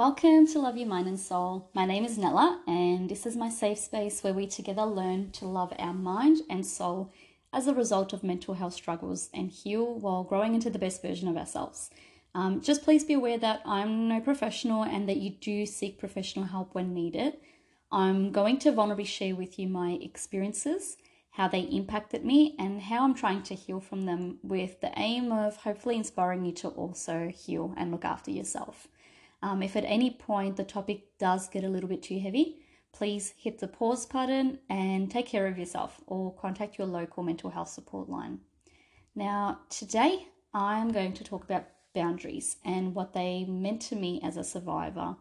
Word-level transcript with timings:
Welcome 0.00 0.46
to 0.46 0.60
Love 0.60 0.78
Your 0.78 0.88
Mind 0.88 1.08
and 1.08 1.20
Soul. 1.20 1.68
My 1.74 1.84
name 1.84 2.06
is 2.06 2.16
Nella, 2.16 2.62
and 2.66 3.10
this 3.10 3.26
is 3.26 3.36
my 3.36 3.50
safe 3.50 3.76
space 3.76 4.24
where 4.24 4.32
we 4.32 4.46
together 4.46 4.84
learn 4.84 5.30
to 5.32 5.44
love 5.44 5.74
our 5.78 5.92
mind 5.92 6.38
and 6.48 6.64
soul 6.64 7.12
as 7.52 7.66
a 7.66 7.74
result 7.74 8.14
of 8.14 8.24
mental 8.24 8.54
health 8.54 8.72
struggles 8.72 9.28
and 9.34 9.50
heal 9.50 9.98
while 9.98 10.24
growing 10.24 10.54
into 10.54 10.70
the 10.70 10.78
best 10.78 11.02
version 11.02 11.28
of 11.28 11.36
ourselves. 11.36 11.90
Um, 12.34 12.62
just 12.62 12.82
please 12.82 13.04
be 13.04 13.12
aware 13.12 13.36
that 13.40 13.60
I'm 13.66 14.08
no 14.08 14.20
professional 14.20 14.84
and 14.84 15.06
that 15.06 15.18
you 15.18 15.32
do 15.38 15.66
seek 15.66 15.98
professional 15.98 16.46
help 16.46 16.74
when 16.74 16.94
needed. 16.94 17.36
I'm 17.92 18.32
going 18.32 18.58
to 18.60 18.72
vulnerably 18.72 19.04
share 19.04 19.36
with 19.36 19.58
you 19.58 19.68
my 19.68 19.98
experiences, 20.00 20.96
how 21.32 21.46
they 21.46 21.60
impacted 21.60 22.24
me, 22.24 22.56
and 22.58 22.80
how 22.80 23.04
I'm 23.04 23.14
trying 23.14 23.42
to 23.42 23.54
heal 23.54 23.80
from 23.80 24.06
them 24.06 24.38
with 24.42 24.80
the 24.80 24.98
aim 24.98 25.30
of 25.30 25.56
hopefully 25.56 25.96
inspiring 25.96 26.46
you 26.46 26.52
to 26.52 26.68
also 26.68 27.28
heal 27.28 27.74
and 27.76 27.92
look 27.92 28.06
after 28.06 28.30
yourself. 28.30 28.88
Um, 29.42 29.62
if 29.62 29.76
at 29.76 29.84
any 29.84 30.10
point 30.10 30.56
the 30.56 30.64
topic 30.64 31.18
does 31.18 31.48
get 31.48 31.64
a 31.64 31.68
little 31.68 31.88
bit 31.88 32.02
too 32.02 32.18
heavy, 32.18 32.60
please 32.92 33.34
hit 33.36 33.58
the 33.58 33.68
pause 33.68 34.06
button 34.06 34.58
and 34.68 35.10
take 35.10 35.26
care 35.26 35.46
of 35.46 35.58
yourself 35.58 36.00
or 36.06 36.34
contact 36.34 36.78
your 36.78 36.86
local 36.86 37.22
mental 37.22 37.50
health 37.50 37.68
support 37.68 38.08
line. 38.08 38.40
Now, 39.14 39.60
today 39.70 40.26
I'm 40.52 40.90
going 40.92 41.14
to 41.14 41.24
talk 41.24 41.44
about 41.44 41.66
boundaries 41.94 42.56
and 42.64 42.94
what 42.94 43.12
they 43.12 43.44
meant 43.44 43.82
to 43.82 43.96
me 43.96 44.20
as 44.22 44.36
a 44.36 44.44
survivor. 44.44 45.16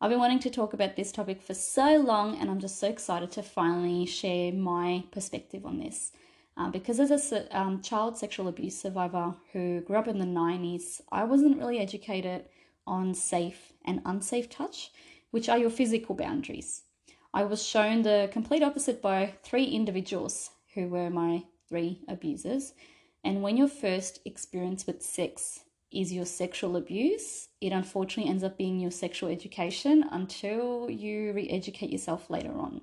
I've 0.00 0.10
been 0.10 0.18
wanting 0.18 0.38
to 0.40 0.50
talk 0.50 0.72
about 0.72 0.96
this 0.96 1.12
topic 1.12 1.42
for 1.42 1.52
so 1.52 1.98
long, 1.98 2.38
and 2.38 2.50
I'm 2.50 2.58
just 2.58 2.78
so 2.78 2.88
excited 2.88 3.30
to 3.32 3.42
finally 3.42 4.06
share 4.06 4.52
my 4.52 5.04
perspective 5.12 5.66
on 5.66 5.78
this. 5.78 6.12
Uh, 6.56 6.70
because 6.70 7.00
as 7.00 7.32
a 7.32 7.58
um, 7.58 7.80
child 7.82 8.18
sexual 8.18 8.48
abuse 8.48 8.80
survivor 8.80 9.34
who 9.52 9.80
grew 9.82 9.96
up 9.96 10.08
in 10.08 10.18
the 10.18 10.24
90s, 10.24 11.00
I 11.12 11.24
wasn't 11.24 11.58
really 11.58 11.78
educated 11.78 12.46
on 12.90 13.14
safe 13.14 13.72
and 13.84 14.02
unsafe 14.04 14.50
touch, 14.50 14.90
which 15.30 15.48
are 15.48 15.56
your 15.56 15.70
physical 15.70 16.14
boundaries. 16.14 16.82
I 17.32 17.44
was 17.44 17.64
shown 17.64 18.02
the 18.02 18.28
complete 18.32 18.62
opposite 18.62 19.00
by 19.00 19.34
three 19.44 19.64
individuals 19.64 20.50
who 20.74 20.88
were 20.88 21.08
my 21.08 21.44
three 21.68 22.00
abusers. 22.08 22.74
And 23.22 23.42
when 23.42 23.56
your 23.56 23.68
first 23.68 24.20
experience 24.24 24.86
with 24.86 25.02
sex 25.02 25.60
is 25.92 26.12
your 26.12 26.26
sexual 26.26 26.76
abuse, 26.76 27.48
it 27.60 27.72
unfortunately 27.72 28.30
ends 28.30 28.42
up 28.42 28.58
being 28.58 28.80
your 28.80 28.90
sexual 28.90 29.30
education 29.30 30.04
until 30.10 30.90
you 30.90 31.32
re 31.32 31.48
educate 31.48 31.90
yourself 31.90 32.28
later 32.28 32.52
on. 32.52 32.80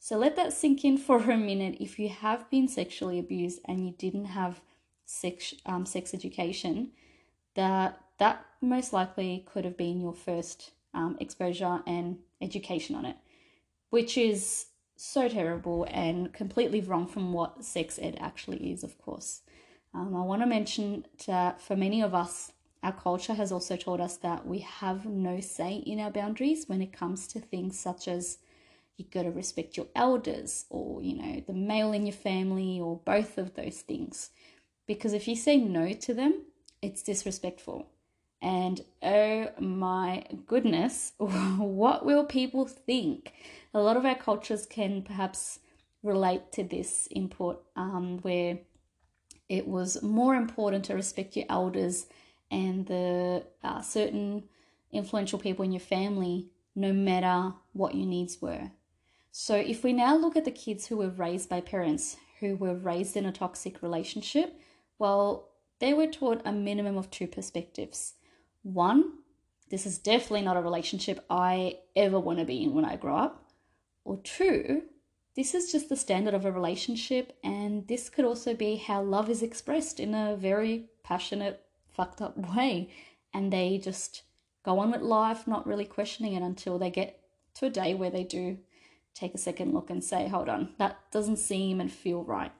So 0.00 0.16
let 0.18 0.34
that 0.34 0.52
sink 0.52 0.84
in 0.84 0.98
for 0.98 1.18
a 1.30 1.36
minute. 1.36 1.76
If 1.78 2.00
you 2.00 2.08
have 2.08 2.50
been 2.50 2.66
sexually 2.66 3.20
abused 3.20 3.60
and 3.66 3.86
you 3.86 3.94
didn't 3.96 4.26
have 4.26 4.60
sex, 5.04 5.54
um, 5.64 5.86
sex 5.86 6.12
education, 6.12 6.90
that 7.54 8.00
that 8.18 8.44
most 8.62 8.92
likely 8.92 9.44
could 9.52 9.64
have 9.64 9.76
been 9.76 10.00
your 10.00 10.14
first 10.14 10.70
um, 10.94 11.16
exposure 11.20 11.80
and 11.86 12.18
education 12.40 12.94
on 12.94 13.04
it, 13.04 13.16
which 13.90 14.16
is 14.16 14.66
so 14.96 15.28
terrible 15.28 15.86
and 15.90 16.32
completely 16.32 16.80
wrong 16.80 17.06
from 17.06 17.32
what 17.32 17.64
sex 17.64 17.98
ed 18.00 18.16
actually 18.20 18.72
is, 18.72 18.84
of 18.84 18.98
course. 18.98 19.40
Um, 19.94 20.14
I 20.14 20.22
want 20.22 20.42
to 20.42 20.46
mention 20.46 21.06
that 21.26 21.60
for 21.60 21.76
many 21.76 22.00
of 22.00 22.14
us, 22.14 22.52
our 22.82 22.92
culture 22.92 23.34
has 23.34 23.52
also 23.52 23.76
taught 23.76 24.00
us 24.00 24.16
that 24.18 24.46
we 24.46 24.60
have 24.60 25.06
no 25.06 25.40
say 25.40 25.74
in 25.86 26.00
our 26.00 26.10
boundaries 26.10 26.64
when 26.66 26.82
it 26.82 26.92
comes 26.92 27.26
to 27.28 27.40
things 27.40 27.78
such 27.78 28.08
as 28.08 28.38
you've 28.96 29.10
got 29.10 29.22
to 29.22 29.30
respect 29.30 29.76
your 29.76 29.86
elders 29.94 30.66
or, 30.70 31.02
you 31.02 31.16
know, 31.16 31.42
the 31.46 31.52
male 31.52 31.92
in 31.92 32.06
your 32.06 32.14
family 32.14 32.80
or 32.80 33.00
both 33.04 33.38
of 33.38 33.54
those 33.54 33.80
things. 33.80 34.30
Because 34.86 35.12
if 35.12 35.28
you 35.28 35.36
say 35.36 35.56
no 35.56 35.92
to 35.92 36.14
them, 36.14 36.42
it's 36.80 37.02
disrespectful. 37.02 37.88
And 38.42 38.80
oh 39.02 39.50
my 39.60 40.24
goodness, 40.46 41.12
what 41.18 42.04
will 42.04 42.24
people 42.24 42.66
think? 42.66 43.32
A 43.72 43.80
lot 43.80 43.96
of 43.96 44.04
our 44.04 44.16
cultures 44.16 44.66
can 44.66 45.02
perhaps 45.02 45.60
relate 46.02 46.50
to 46.52 46.64
this 46.64 47.06
input 47.12 47.62
um, 47.76 48.18
where 48.22 48.58
it 49.48 49.68
was 49.68 50.02
more 50.02 50.34
important 50.34 50.84
to 50.86 50.94
respect 50.94 51.36
your 51.36 51.46
elders 51.48 52.06
and 52.50 52.86
the 52.86 53.44
uh, 53.62 53.80
certain 53.80 54.42
influential 54.90 55.38
people 55.38 55.64
in 55.64 55.72
your 55.72 55.80
family 55.80 56.48
no 56.74 56.92
matter 56.92 57.54
what 57.72 57.94
your 57.94 58.06
needs 58.06 58.42
were. 58.42 58.72
So, 59.30 59.54
if 59.54 59.84
we 59.84 59.92
now 59.92 60.16
look 60.16 60.36
at 60.36 60.44
the 60.44 60.50
kids 60.50 60.86
who 60.86 60.96
were 60.96 61.08
raised 61.08 61.48
by 61.48 61.60
parents 61.60 62.16
who 62.40 62.56
were 62.56 62.74
raised 62.74 63.16
in 63.16 63.24
a 63.24 63.32
toxic 63.32 63.82
relationship, 63.82 64.58
well, 64.98 65.50
they 65.78 65.94
were 65.94 66.06
taught 66.06 66.42
a 66.44 66.52
minimum 66.52 66.98
of 66.98 67.10
two 67.10 67.26
perspectives 67.26 68.14
one, 68.62 69.12
this 69.70 69.86
is 69.86 69.98
definitely 69.98 70.42
not 70.42 70.56
a 70.56 70.62
relationship 70.62 71.24
I 71.30 71.78
ever 71.96 72.20
want 72.20 72.38
to 72.38 72.44
be 72.44 72.62
in 72.62 72.74
when 72.74 72.84
I 72.84 72.96
grow 72.96 73.16
up. 73.16 73.50
Or 74.04 74.18
two, 74.18 74.82
this 75.34 75.54
is 75.54 75.72
just 75.72 75.88
the 75.88 75.96
standard 75.96 76.34
of 76.34 76.44
a 76.44 76.52
relationship, 76.52 77.38
and 77.42 77.88
this 77.88 78.10
could 78.10 78.24
also 78.24 78.54
be 78.54 78.76
how 78.76 79.02
love 79.02 79.30
is 79.30 79.42
expressed 79.42 79.98
in 79.98 80.14
a 80.14 80.36
very 80.36 80.90
passionate, 81.02 81.64
fucked 81.90 82.20
up 82.20 82.36
way. 82.54 82.90
And 83.32 83.52
they 83.52 83.78
just 83.78 84.22
go 84.62 84.78
on 84.78 84.92
with 84.92 85.00
life, 85.00 85.46
not 85.46 85.66
really 85.66 85.86
questioning 85.86 86.34
it 86.34 86.42
until 86.42 86.78
they 86.78 86.90
get 86.90 87.20
to 87.54 87.66
a 87.66 87.70
day 87.70 87.94
where 87.94 88.10
they 88.10 88.24
do 88.24 88.58
take 89.14 89.34
a 89.34 89.38
second 89.38 89.72
look 89.72 89.88
and 89.88 90.04
say, 90.04 90.28
hold 90.28 90.48
on, 90.48 90.74
that 90.78 90.98
doesn't 91.10 91.38
seem 91.38 91.80
and 91.80 91.90
feel 91.90 92.24
right. 92.24 92.52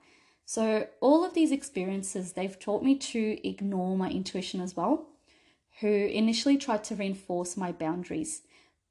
So, 0.46 0.88
all 1.00 1.24
of 1.24 1.34
these 1.34 1.52
experiences, 1.52 2.32
they've 2.32 2.58
taught 2.58 2.82
me 2.82 2.96
to 2.96 3.46
ignore 3.46 3.96
my 3.96 4.10
intuition 4.10 4.60
as 4.60 4.76
well 4.76 5.08
who 5.82 5.88
initially 5.88 6.56
tried 6.56 6.84
to 6.84 6.94
reinforce 6.94 7.56
my 7.56 7.72
boundaries, 7.72 8.42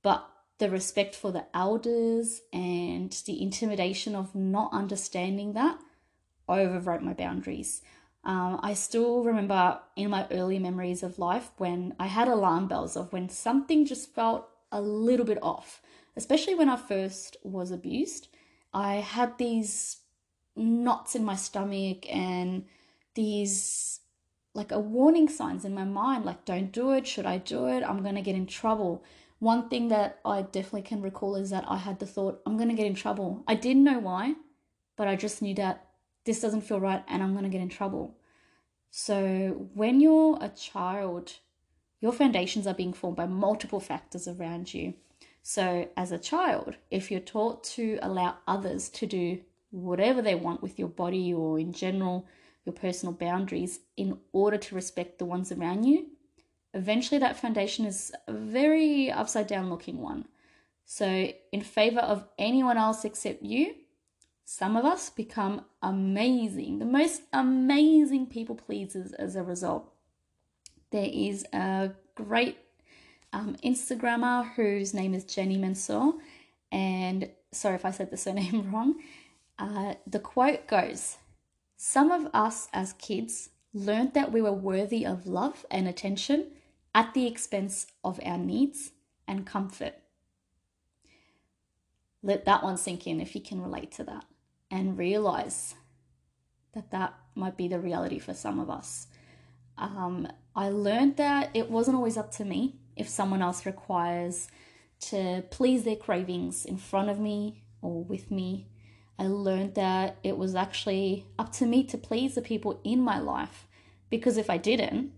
but 0.03 0.27
the 0.59 0.69
respect 0.69 1.15
for 1.15 1.31
the 1.31 1.45
elders 1.55 2.41
and 2.53 3.11
the 3.25 3.41
intimidation 3.41 4.13
of 4.13 4.35
not 4.35 4.71
understanding 4.73 5.53
that 5.53 5.79
overwrote 6.47 7.01
my 7.01 7.13
boundaries. 7.13 7.81
Um, 8.25 8.59
I 8.61 8.73
still 8.73 9.23
remember 9.23 9.79
in 9.95 10.09
my 10.09 10.27
early 10.29 10.59
memories 10.59 11.01
of 11.01 11.17
life 11.17 11.49
when 11.57 11.95
I 11.97 12.07
had 12.07 12.27
alarm 12.27 12.67
bells 12.67 12.95
of 12.95 13.11
when 13.11 13.29
something 13.29 13.85
just 13.85 14.13
felt 14.13 14.47
a 14.71 14.81
little 14.81 15.25
bit 15.25 15.39
off, 15.41 15.81
especially 16.15 16.55
when 16.55 16.69
I 16.69 16.75
first 16.75 17.37
was 17.41 17.71
abused. 17.71 18.27
I 18.73 18.95
had 18.95 19.37
these 19.37 19.97
knots 20.55 21.15
in 21.15 21.23
my 21.23 21.35
stomach 21.35 22.05
and 22.13 22.65
these 23.15 24.00
like 24.53 24.71
a 24.71 24.79
warning 24.79 25.29
signs 25.29 25.63
in 25.65 25.73
my 25.73 25.83
mind 25.83 26.25
like 26.25 26.45
don't 26.45 26.71
do 26.71 26.91
it. 26.91 27.07
Should 27.07 27.25
i 27.25 27.37
do 27.37 27.67
it? 27.67 27.83
I'm 27.83 28.03
going 28.03 28.15
to 28.15 28.21
get 28.21 28.35
in 28.35 28.45
trouble. 28.45 29.03
One 29.39 29.69
thing 29.69 29.87
that 29.87 30.19
i 30.25 30.41
definitely 30.41 30.83
can 30.83 31.01
recall 31.01 31.35
is 31.35 31.49
that 31.49 31.65
i 31.67 31.77
had 31.77 31.99
the 31.99 32.05
thought 32.05 32.41
i'm 32.45 32.57
going 32.57 32.69
to 32.69 32.75
get 32.75 32.85
in 32.85 32.95
trouble. 32.95 33.43
I 33.47 33.55
didn't 33.55 33.83
know 33.83 33.99
why 33.99 34.35
but 34.97 35.07
i 35.07 35.15
just 35.15 35.41
knew 35.41 35.55
that 35.55 35.87
this 36.25 36.41
doesn't 36.41 36.61
feel 36.61 36.79
right 36.79 37.03
and 37.07 37.23
i'm 37.23 37.31
going 37.31 37.43
to 37.43 37.49
get 37.49 37.61
in 37.61 37.69
trouble. 37.69 38.17
So 38.89 39.69
when 39.73 40.01
you're 40.01 40.37
a 40.41 40.49
child 40.49 41.33
your 42.01 42.11
foundations 42.11 42.65
are 42.67 42.73
being 42.73 42.93
formed 42.93 43.17
by 43.17 43.27
multiple 43.27 43.79
factors 43.79 44.27
around 44.27 44.73
you. 44.73 44.95
So 45.43 45.87
as 45.95 46.11
a 46.11 46.19
child 46.19 46.75
if 46.89 47.09
you're 47.09 47.19
taught 47.19 47.63
to 47.75 47.99
allow 48.01 48.37
others 48.47 48.89
to 48.89 49.05
do 49.07 49.39
whatever 49.71 50.21
they 50.21 50.35
want 50.35 50.61
with 50.61 50.77
your 50.77 50.89
body 50.89 51.33
or 51.33 51.57
in 51.57 51.71
general 51.71 52.27
your 52.65 52.73
personal 52.73 53.13
boundaries 53.13 53.79
in 53.97 54.19
order 54.31 54.57
to 54.57 54.75
respect 54.75 55.19
the 55.19 55.25
ones 55.25 55.51
around 55.51 55.83
you, 55.83 56.07
eventually 56.73 57.19
that 57.19 57.37
foundation 57.37 57.85
is 57.85 58.11
a 58.27 58.33
very 58.33 59.11
upside 59.11 59.47
down 59.47 59.69
looking 59.69 59.99
one. 59.99 60.25
So, 60.85 61.31
in 61.51 61.61
favor 61.61 61.99
of 61.99 62.27
anyone 62.37 62.77
else 62.77 63.05
except 63.05 63.43
you, 63.43 63.75
some 64.43 64.75
of 64.75 64.83
us 64.83 65.09
become 65.09 65.63
amazing, 65.81 66.79
the 66.79 66.85
most 66.85 67.21
amazing 67.31 68.27
people 68.27 68.55
pleasers 68.55 69.13
as 69.13 69.35
a 69.35 69.43
result. 69.43 69.89
There 70.91 71.09
is 71.09 71.45
a 71.53 71.91
great 72.15 72.57
um, 73.31 73.55
Instagrammer 73.63 74.53
whose 74.55 74.93
name 74.93 75.13
is 75.13 75.23
Jenny 75.23 75.57
Mansour, 75.57 76.11
and 76.71 77.29
sorry 77.51 77.75
if 77.75 77.85
I 77.85 77.91
said 77.91 78.11
the 78.11 78.17
surname 78.25 78.71
wrong. 78.71 78.95
Uh, 79.57 79.93
the 80.07 80.19
quote 80.19 80.67
goes 80.67 81.17
some 81.83 82.11
of 82.11 82.27
us 82.31 82.67
as 82.73 82.93
kids 82.93 83.49
learned 83.73 84.13
that 84.13 84.31
we 84.31 84.39
were 84.39 84.51
worthy 84.51 85.03
of 85.03 85.25
love 85.25 85.65
and 85.71 85.87
attention 85.87 86.45
at 86.93 87.15
the 87.15 87.25
expense 87.25 87.87
of 88.03 88.19
our 88.23 88.37
needs 88.37 88.91
and 89.27 89.47
comfort. 89.47 89.95
Let 92.21 92.45
that 92.45 92.61
one 92.61 92.77
sink 92.77 93.07
in 93.07 93.19
if 93.19 93.33
you 93.33 93.41
can 93.41 93.63
relate 93.63 93.91
to 93.93 94.03
that 94.03 94.25
and 94.69 94.95
realize 94.95 95.73
that 96.75 96.91
that 96.91 97.15
might 97.33 97.57
be 97.57 97.67
the 97.67 97.79
reality 97.79 98.19
for 98.19 98.35
some 98.35 98.59
of 98.59 98.69
us. 98.69 99.07
Um, 99.75 100.27
I 100.55 100.69
learned 100.69 101.17
that 101.17 101.49
it 101.55 101.71
wasn't 101.71 101.97
always 101.97 102.15
up 102.15 102.29
to 102.33 102.45
me 102.45 102.75
if 102.95 103.09
someone 103.09 103.41
else 103.41 103.65
requires 103.65 104.49
to 105.09 105.45
please 105.49 105.83
their 105.83 105.95
cravings 105.95 106.63
in 106.63 106.77
front 106.77 107.09
of 107.09 107.19
me 107.19 107.63
or 107.81 108.03
with 108.03 108.29
me 108.29 108.67
I 109.19 109.27
learned 109.27 109.75
that 109.75 110.17
it 110.23 110.37
was 110.37 110.55
actually 110.55 111.25
up 111.37 111.51
to 111.53 111.65
me 111.65 111.83
to 111.85 111.97
please 111.97 112.35
the 112.35 112.41
people 112.41 112.79
in 112.83 113.01
my 113.01 113.19
life 113.19 113.67
because 114.09 114.37
if 114.37 114.49
I 114.49 114.57
didn't, 114.57 115.11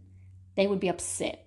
they 0.56 0.68
would 0.68 0.80
be 0.80 0.90
upset. 0.90 1.40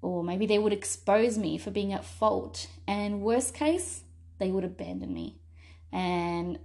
or 0.00 0.22
maybe 0.22 0.46
they 0.46 0.58
would 0.58 0.72
expose 0.72 1.36
me 1.36 1.58
for 1.58 1.70
being 1.70 1.92
at 1.92 2.04
fault. 2.04 2.68
And 2.86 3.20
worst 3.20 3.54
case, 3.54 4.02
they 4.38 4.50
would 4.50 4.64
abandon 4.64 5.12
me. 5.12 5.40
And 5.92 6.58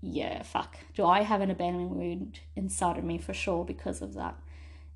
yeah, 0.00 0.42
fuck. 0.42 0.76
Do 0.94 1.04
I 1.04 1.22
have 1.22 1.40
an 1.40 1.50
abandonment 1.50 1.96
wound 1.96 2.40
inside 2.54 2.96
of 2.98 3.04
me 3.04 3.18
for 3.18 3.34
sure 3.34 3.64
because 3.64 4.02
of 4.02 4.14
that? 4.14 4.36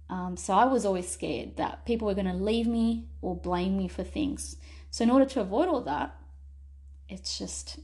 Um, 0.08 0.36
so 0.36 0.54
I 0.54 0.64
was 0.64 0.84
always 0.84 1.08
scared 1.08 1.56
that 1.56 1.86
people 1.86 2.06
were 2.06 2.14
going 2.14 2.26
to 2.26 2.34
leave 2.34 2.66
me 2.66 3.08
or 3.22 3.36
blame 3.36 3.76
me 3.76 3.88
for 3.88 4.04
things. 4.04 4.56
So 4.90 5.04
in 5.04 5.10
order 5.10 5.24
to 5.26 5.40
avoid 5.40 5.68
all 5.68 5.82
that, 5.82 6.16
it's 7.08 7.38
just 7.38 7.80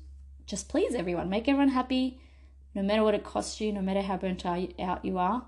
just 0.46 0.68
please 0.68 0.94
everyone, 0.94 1.28
make 1.28 1.48
everyone 1.48 1.70
happy, 1.70 2.20
no 2.74 2.82
matter 2.82 3.02
what 3.02 3.14
it 3.14 3.24
costs 3.24 3.60
you, 3.60 3.72
no 3.72 3.82
matter 3.82 4.02
how 4.02 4.16
burnt 4.16 4.46
out 4.46 5.04
you 5.04 5.18
are. 5.18 5.46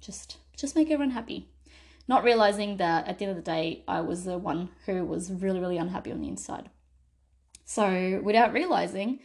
Just 0.00 0.38
just 0.56 0.74
make 0.74 0.90
everyone 0.90 1.10
happy. 1.14 1.48
Not 2.08 2.24
realizing 2.24 2.78
that 2.78 3.06
at 3.06 3.18
the 3.18 3.26
end 3.26 3.36
of 3.36 3.44
the 3.44 3.50
day, 3.50 3.84
I 3.86 4.00
was 4.00 4.24
the 4.24 4.38
one 4.38 4.70
who 4.86 5.04
was 5.04 5.30
really 5.30 5.60
really 5.60 5.76
unhappy 5.76 6.10
on 6.10 6.20
the 6.20 6.28
inside. 6.28 6.70
So 7.64 8.20
without 8.24 8.52
realizing, 8.52 9.20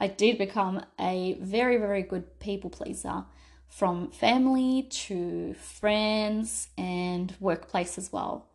I 0.00 0.08
did 0.08 0.38
become 0.38 0.84
a 0.98 1.38
very 1.40 1.76
very 1.76 2.02
good 2.02 2.40
people 2.40 2.70
pleaser 2.70 3.24
from 3.68 4.10
family 4.10 4.88
to 4.90 5.54
friends 5.54 6.68
and 6.76 7.34
workplace 7.38 7.96
as 7.96 8.12
well. 8.12 8.48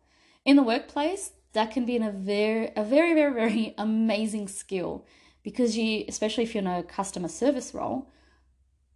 In 0.44 0.56
the 0.56 0.62
workplace, 0.62 1.32
that 1.54 1.70
can 1.70 1.86
be 1.86 1.96
a 1.96 2.10
very 2.10 2.72
a 2.76 2.84
very 2.84 3.14
very 3.14 3.32
very 3.32 3.74
amazing 3.78 4.48
skill 4.48 5.06
because 5.44 5.76
you 5.76 6.04
especially 6.08 6.42
if 6.42 6.54
you're 6.54 6.64
in 6.64 6.68
a 6.68 6.82
customer 6.82 7.28
service 7.28 7.72
role, 7.72 8.10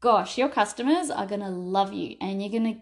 gosh, 0.01 0.37
your 0.37 0.49
customers 0.49 1.11
are 1.11 1.27
going 1.27 1.43
to 1.43 1.49
love 1.49 1.93
you 1.93 2.17
and 2.21 2.43
you're 2.43 2.51
going 2.51 2.75
to 2.75 2.81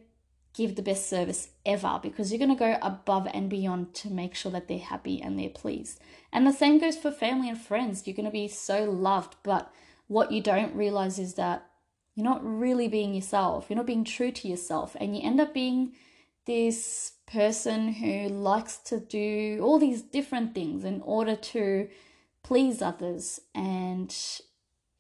give 0.54 0.74
the 0.74 0.82
best 0.82 1.08
service 1.08 1.50
ever 1.66 2.00
because 2.02 2.32
you're 2.32 2.38
going 2.38 2.56
to 2.56 2.58
go 2.58 2.78
above 2.80 3.28
and 3.34 3.50
beyond 3.50 3.92
to 3.92 4.08
make 4.08 4.34
sure 4.34 4.50
that 4.50 4.68
they're 4.68 4.78
happy 4.78 5.20
and 5.20 5.38
they're 5.38 5.50
pleased. 5.50 6.00
And 6.32 6.46
the 6.46 6.52
same 6.52 6.78
goes 6.78 6.96
for 6.96 7.10
family 7.10 7.50
and 7.50 7.60
friends. 7.60 8.06
You're 8.06 8.16
going 8.16 8.24
to 8.24 8.32
be 8.32 8.48
so 8.48 8.84
loved, 8.84 9.36
but 9.42 9.70
what 10.06 10.32
you 10.32 10.40
don't 10.40 10.74
realize 10.74 11.18
is 11.18 11.34
that 11.34 11.66
you're 12.14 12.24
not 12.24 12.40
really 12.42 12.88
being 12.88 13.14
yourself. 13.14 13.66
You're 13.68 13.76
not 13.76 13.86
being 13.86 14.04
true 14.04 14.32
to 14.32 14.48
yourself. 14.48 14.96
And 14.98 15.14
you 15.14 15.22
end 15.22 15.40
up 15.40 15.52
being 15.52 15.92
this 16.46 17.12
person 17.26 17.92
who 17.92 18.28
likes 18.28 18.78
to 18.78 19.00
do 19.00 19.60
all 19.62 19.78
these 19.78 20.00
different 20.00 20.54
things 20.54 20.84
in 20.84 21.02
order 21.02 21.36
to 21.36 21.88
please 22.46 22.80
others. 22.80 23.40
And 23.54 24.14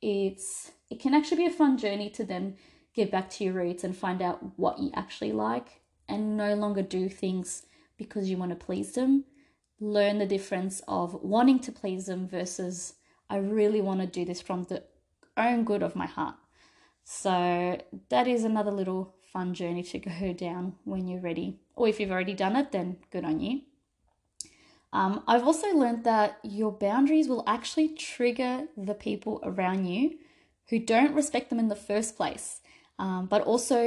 it's 0.02 0.72
it 0.90 1.00
can 1.00 1.14
actually 1.14 1.38
be 1.38 1.46
a 1.46 1.50
fun 1.50 1.78
journey 1.78 2.10
to 2.10 2.24
then 2.24 2.56
get 2.94 3.10
back 3.10 3.30
to 3.30 3.44
your 3.44 3.54
roots 3.54 3.84
and 3.84 3.96
find 3.96 4.20
out 4.20 4.58
what 4.58 4.78
you 4.78 4.90
actually 4.94 5.32
like 5.32 5.80
and 6.08 6.36
no 6.36 6.54
longer 6.54 6.82
do 6.82 7.08
things 7.08 7.66
because 7.98 8.28
you 8.28 8.36
want 8.36 8.50
to 8.50 8.66
please 8.66 8.92
them. 8.92 9.24
Learn 9.78 10.18
the 10.18 10.26
difference 10.26 10.80
of 10.88 11.14
wanting 11.22 11.60
to 11.60 11.72
please 11.72 12.06
them 12.06 12.26
versus 12.26 12.94
I 13.28 13.36
really 13.36 13.80
want 13.80 14.00
to 14.00 14.06
do 14.06 14.24
this 14.24 14.40
from 14.40 14.64
the 14.64 14.82
own 15.36 15.64
good 15.64 15.82
of 15.82 15.94
my 15.94 16.06
heart. 16.06 16.36
So 17.04 17.80
that 18.08 18.26
is 18.26 18.44
another 18.44 18.70
little 18.72 19.14
fun 19.32 19.54
journey 19.54 19.82
to 19.84 19.98
go 19.98 20.32
down 20.36 20.74
when 20.84 21.06
you're 21.06 21.20
ready. 21.20 21.60
Or 21.76 21.86
if 21.86 22.00
you've 22.00 22.10
already 22.10 22.34
done 22.34 22.56
it, 22.56 22.72
then 22.72 22.96
good 23.12 23.24
on 23.24 23.40
you. 23.40 23.60
Um, 24.96 25.22
I've 25.28 25.44
also 25.44 25.68
learned 25.74 26.04
that 26.04 26.38
your 26.42 26.72
boundaries 26.72 27.28
will 27.28 27.44
actually 27.46 27.88
trigger 27.88 28.66
the 28.78 28.94
people 28.94 29.40
around 29.42 29.84
you 29.84 30.16
who 30.70 30.78
don't 30.78 31.14
respect 31.14 31.50
them 31.50 31.58
in 31.58 31.68
the 31.68 31.76
first 31.76 32.16
place, 32.16 32.62
um, 32.98 33.26
but 33.26 33.42
also 33.42 33.82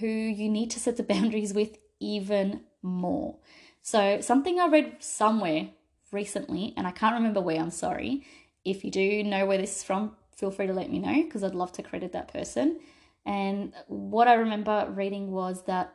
who 0.00 0.08
you 0.08 0.48
need 0.48 0.72
to 0.72 0.80
set 0.80 0.96
the 0.96 1.02
boundaries 1.14 1.54
with 1.54 1.78
even 2.00 2.62
more. 2.82 3.38
So, 3.82 4.20
something 4.20 4.58
I 4.58 4.66
read 4.66 4.96
somewhere 4.98 5.68
recently, 6.10 6.74
and 6.76 6.88
I 6.88 6.90
can't 6.90 7.14
remember 7.14 7.40
where, 7.40 7.60
I'm 7.60 7.70
sorry. 7.70 8.26
If 8.64 8.84
you 8.84 8.90
do 8.90 9.22
know 9.22 9.46
where 9.46 9.58
this 9.58 9.76
is 9.76 9.84
from, 9.84 10.16
feel 10.34 10.50
free 10.50 10.66
to 10.66 10.72
let 10.72 10.90
me 10.90 10.98
know 10.98 11.22
because 11.22 11.44
I'd 11.44 11.54
love 11.54 11.70
to 11.74 11.84
credit 11.84 12.14
that 12.14 12.32
person. 12.32 12.80
And 13.24 13.74
what 13.86 14.26
I 14.26 14.34
remember 14.34 14.88
reading 14.90 15.30
was 15.30 15.62
that 15.66 15.94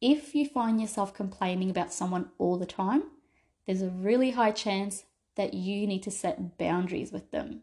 if 0.00 0.34
you 0.34 0.48
find 0.48 0.80
yourself 0.80 1.12
complaining 1.12 1.68
about 1.68 1.92
someone 1.92 2.30
all 2.38 2.56
the 2.56 2.64
time, 2.64 3.02
there's 3.66 3.82
a 3.82 3.90
really 3.90 4.30
high 4.30 4.52
chance 4.52 5.04
that 5.34 5.54
you 5.54 5.86
need 5.86 6.02
to 6.04 6.10
set 6.10 6.58
boundaries 6.58 7.12
with 7.12 7.30
them. 7.30 7.62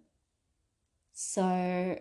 So, 1.14 2.00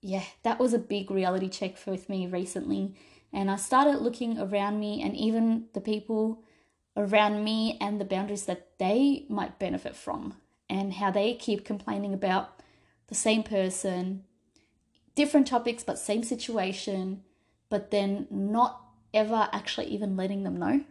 yeah, 0.00 0.24
that 0.42 0.58
was 0.58 0.72
a 0.72 0.78
big 0.78 1.10
reality 1.10 1.48
check 1.48 1.76
for 1.76 1.90
with 1.90 2.08
me 2.08 2.26
recently. 2.26 2.94
And 3.32 3.50
I 3.50 3.56
started 3.56 4.00
looking 4.00 4.38
around 4.38 4.80
me 4.80 5.02
and 5.02 5.16
even 5.16 5.66
the 5.74 5.80
people 5.80 6.42
around 6.96 7.44
me 7.44 7.78
and 7.80 8.00
the 8.00 8.04
boundaries 8.04 8.46
that 8.46 8.78
they 8.78 9.26
might 9.28 9.58
benefit 9.58 9.94
from 9.94 10.34
and 10.68 10.94
how 10.94 11.10
they 11.10 11.34
keep 11.34 11.64
complaining 11.64 12.12
about 12.12 12.60
the 13.08 13.14
same 13.14 13.42
person, 13.42 14.24
different 15.14 15.46
topics, 15.46 15.84
but 15.84 15.98
same 15.98 16.22
situation, 16.22 17.22
but 17.68 17.90
then 17.90 18.26
not 18.30 18.82
ever 19.14 19.48
actually 19.52 19.86
even 19.86 20.16
letting 20.16 20.42
them 20.42 20.56
know 20.56 20.84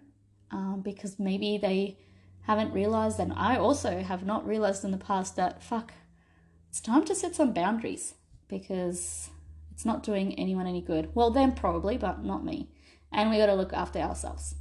um, 0.51 0.81
because 0.83 1.19
maybe 1.19 1.57
they 1.57 1.97
haven't 2.47 2.73
realized, 2.73 3.19
and 3.19 3.31
I 3.33 3.57
also 3.57 4.01
have 4.01 4.25
not 4.25 4.47
realized 4.47 4.83
in 4.83 4.91
the 4.91 4.97
past 4.97 5.35
that 5.35 5.61
fuck, 5.61 5.93
it's 6.69 6.81
time 6.81 7.05
to 7.05 7.13
set 7.13 7.35
some 7.35 7.53
boundaries 7.53 8.15
because 8.47 9.29
it's 9.71 9.85
not 9.85 10.03
doing 10.03 10.33
anyone 10.39 10.65
any 10.65 10.81
good. 10.81 11.09
Well, 11.13 11.29
them 11.29 11.53
probably, 11.53 11.97
but 11.97 12.23
not 12.23 12.43
me. 12.43 12.69
And 13.11 13.29
we 13.29 13.37
got 13.37 13.45
to 13.45 13.53
look 13.53 13.73
after 13.73 13.99
ourselves. 13.99 14.55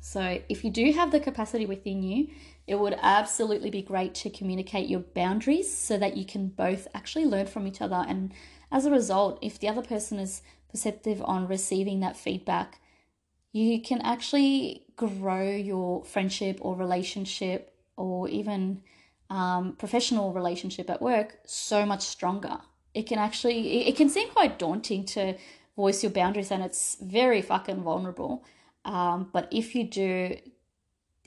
So, 0.00 0.40
if 0.48 0.64
you 0.64 0.70
do 0.70 0.92
have 0.92 1.10
the 1.10 1.20
capacity 1.20 1.66
within 1.66 2.02
you 2.02 2.28
it 2.66 2.80
would 2.80 2.98
absolutely 3.00 3.70
be 3.70 3.82
great 3.82 4.14
to 4.16 4.30
communicate 4.30 4.88
your 4.88 5.00
boundaries 5.00 5.74
so 5.74 5.96
that 5.98 6.16
you 6.16 6.24
can 6.24 6.48
both 6.48 6.88
actually 6.94 7.24
learn 7.24 7.46
from 7.46 7.66
each 7.66 7.80
other. 7.80 8.04
And 8.08 8.32
as 8.72 8.84
a 8.84 8.90
result, 8.90 9.38
if 9.40 9.58
the 9.58 9.68
other 9.68 9.82
person 9.82 10.18
is 10.18 10.42
perceptive 10.68 11.22
on 11.24 11.46
receiving 11.46 12.00
that 12.00 12.16
feedback, 12.16 12.80
you 13.56 13.80
can 13.80 14.02
actually 14.02 14.82
grow 14.96 15.50
your 15.50 16.04
friendship 16.04 16.58
or 16.60 16.76
relationship 16.76 17.74
or 17.96 18.28
even 18.28 18.82
um, 19.30 19.74
professional 19.78 20.34
relationship 20.34 20.90
at 20.90 21.00
work 21.00 21.38
so 21.46 21.86
much 21.86 22.02
stronger. 22.02 22.58
It 22.92 23.06
can 23.06 23.18
actually, 23.18 23.88
it 23.88 23.96
can 23.96 24.10
seem 24.10 24.28
quite 24.28 24.58
daunting 24.58 25.04
to 25.06 25.36
voice 25.74 26.02
your 26.02 26.12
boundaries 26.12 26.50
and 26.50 26.62
it's 26.62 26.98
very 27.00 27.40
fucking 27.40 27.82
vulnerable. 27.82 28.44
Um, 28.84 29.30
but 29.32 29.48
if 29.50 29.74
you 29.74 29.84
do 29.84 30.36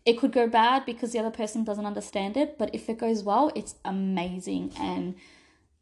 it 0.05 0.17
could 0.17 0.31
go 0.31 0.47
bad 0.47 0.85
because 0.85 1.11
the 1.11 1.19
other 1.19 1.31
person 1.31 1.63
doesn't 1.63 1.85
understand 1.85 2.37
it, 2.37 2.57
but 2.57 2.73
if 2.73 2.89
it 2.89 2.97
goes 2.97 3.23
well, 3.23 3.51
it's 3.55 3.75
amazing. 3.83 4.71
And 4.79 5.15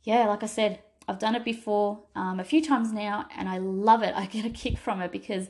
yeah, 0.03 0.27
like 0.27 0.43
I 0.43 0.47
said, 0.47 0.79
I've 1.07 1.19
done 1.19 1.35
it 1.35 1.45
before 1.45 1.99
um, 2.15 2.39
a 2.39 2.43
few 2.43 2.61
times 2.61 2.91
now, 2.91 3.27
and 3.37 3.47
I 3.47 3.59
love 3.59 4.03
it. 4.03 4.13
I 4.15 4.25
get 4.25 4.45
a 4.45 4.49
kick 4.49 4.77
from 4.77 5.01
it 5.01 5.11
because 5.11 5.47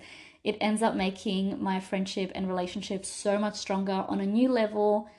it 0.48 0.58
ends 0.62 0.82
up 0.82 0.96
making 0.96 1.62
my 1.62 1.77
friendship 1.77 2.32
and 2.34 2.48
relationship 2.48 3.06
so 3.06 3.38
much 3.38 3.56
stronger 3.56 4.06
on 4.08 4.22
a 4.22 4.25
new 4.25 4.48
level. 4.48 5.10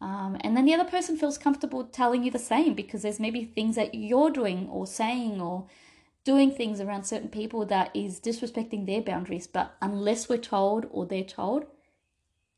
Um, 0.00 0.36
and 0.42 0.56
then 0.56 0.64
the 0.64 0.74
other 0.74 0.88
person 0.88 1.16
feels 1.16 1.38
comfortable 1.38 1.82
telling 1.82 2.22
you 2.22 2.30
the 2.30 2.38
same 2.38 2.74
because 2.74 3.02
there's 3.02 3.18
maybe 3.18 3.44
things 3.44 3.74
that 3.74 3.96
you're 3.96 4.30
doing 4.30 4.68
or 4.70 4.86
saying 4.86 5.40
or 5.40 5.66
doing 6.22 6.52
things 6.52 6.80
around 6.80 7.02
certain 7.02 7.28
people 7.28 7.66
that 7.66 7.90
is 7.96 8.20
disrespecting 8.20 8.86
their 8.86 9.02
boundaries. 9.02 9.48
But 9.48 9.74
unless 9.82 10.28
we're 10.28 10.38
told 10.38 10.86
or 10.92 11.04
they're 11.04 11.24
told, 11.24 11.66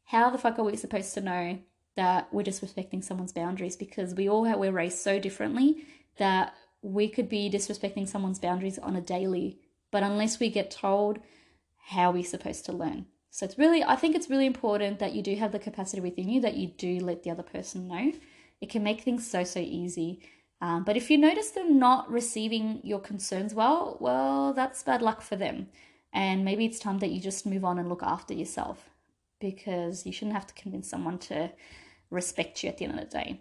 how 0.05 0.29
the 0.29 0.37
fuck 0.37 0.59
are 0.59 0.65
we 0.65 0.77
supposed 0.77 1.15
to 1.15 1.23
know 1.23 1.61
that 1.97 2.29
we're 2.31 2.43
disrespecting 2.43 3.03
someone's 3.03 3.33
boundaries? 3.33 3.75
Because 3.75 4.15
we 4.15 4.29
all 4.29 4.45
have, 4.45 4.59
we're 4.59 4.71
raised 4.71 4.99
so 4.99 5.19
differently 5.19 5.87
that 6.19 6.53
we 6.83 7.09
could 7.09 7.31
be 7.31 7.49
disrespecting 7.49 8.07
someone's 8.07 8.39
boundaries 8.39 8.79
on 8.79 8.97
a 8.97 9.01
daily, 9.01 9.61
but 9.91 10.03
unless 10.03 10.39
we 10.39 10.51
get 10.51 10.71
told, 10.71 11.21
how 11.89 12.11
we're 12.11 12.19
we 12.19 12.23
supposed 12.23 12.65
to 12.67 12.73
learn? 12.73 13.07
So 13.31 13.45
it's 13.45 13.59
really, 13.59 13.83
I 13.83 13.97
think 13.97 14.15
it's 14.15 14.31
really 14.31 14.47
important 14.47 14.99
that 14.99 15.15
you 15.15 15.23
do 15.23 15.35
have 15.37 15.53
the 15.53 15.59
capacity 15.59 16.01
within 16.01 16.29
you 16.29 16.41
that 16.43 16.57
you 16.57 16.69
do 16.69 16.99
let 17.01 17.23
the 17.23 17.31
other 17.31 17.43
person 17.43 17.89
know. 17.89 18.13
It 18.61 18.71
can 18.71 18.83
make 18.83 19.03
things 19.03 19.29
so, 19.29 19.45
so 19.45 19.61
easy. 19.61 20.21
Um, 20.61 20.85
but 20.85 20.97
if 20.97 21.11
you 21.11 21.19
notice 21.19 21.51
them 21.51 21.79
not 21.79 22.11
receiving 22.11 22.81
your 22.83 22.99
concerns 22.99 23.55
well, 23.55 23.97
well, 24.01 24.53
that's 24.53 24.83
bad 24.83 25.03
luck 25.03 25.23
for 25.23 25.37
them. 25.37 25.69
And 26.13 26.45
maybe 26.45 26.65
it's 26.65 26.79
time 26.79 26.99
that 26.99 27.11
you 27.11 27.21
just 27.21 27.47
move 27.47 27.65
on 27.65 27.79
and 27.79 27.89
look 27.89 28.03
after 28.03 28.35
yourself 28.35 28.91
because 29.41 30.05
you 30.05 30.13
shouldn't 30.13 30.35
have 30.35 30.47
to 30.49 30.55
convince 30.55 30.91
someone 30.91 31.19
to 31.19 31.51
respect 32.11 32.63
you 32.63 32.69
at 32.69 32.79
the 32.79 32.87
end 32.87 32.99
of 32.99 33.09
the 33.09 33.17
day. 33.17 33.41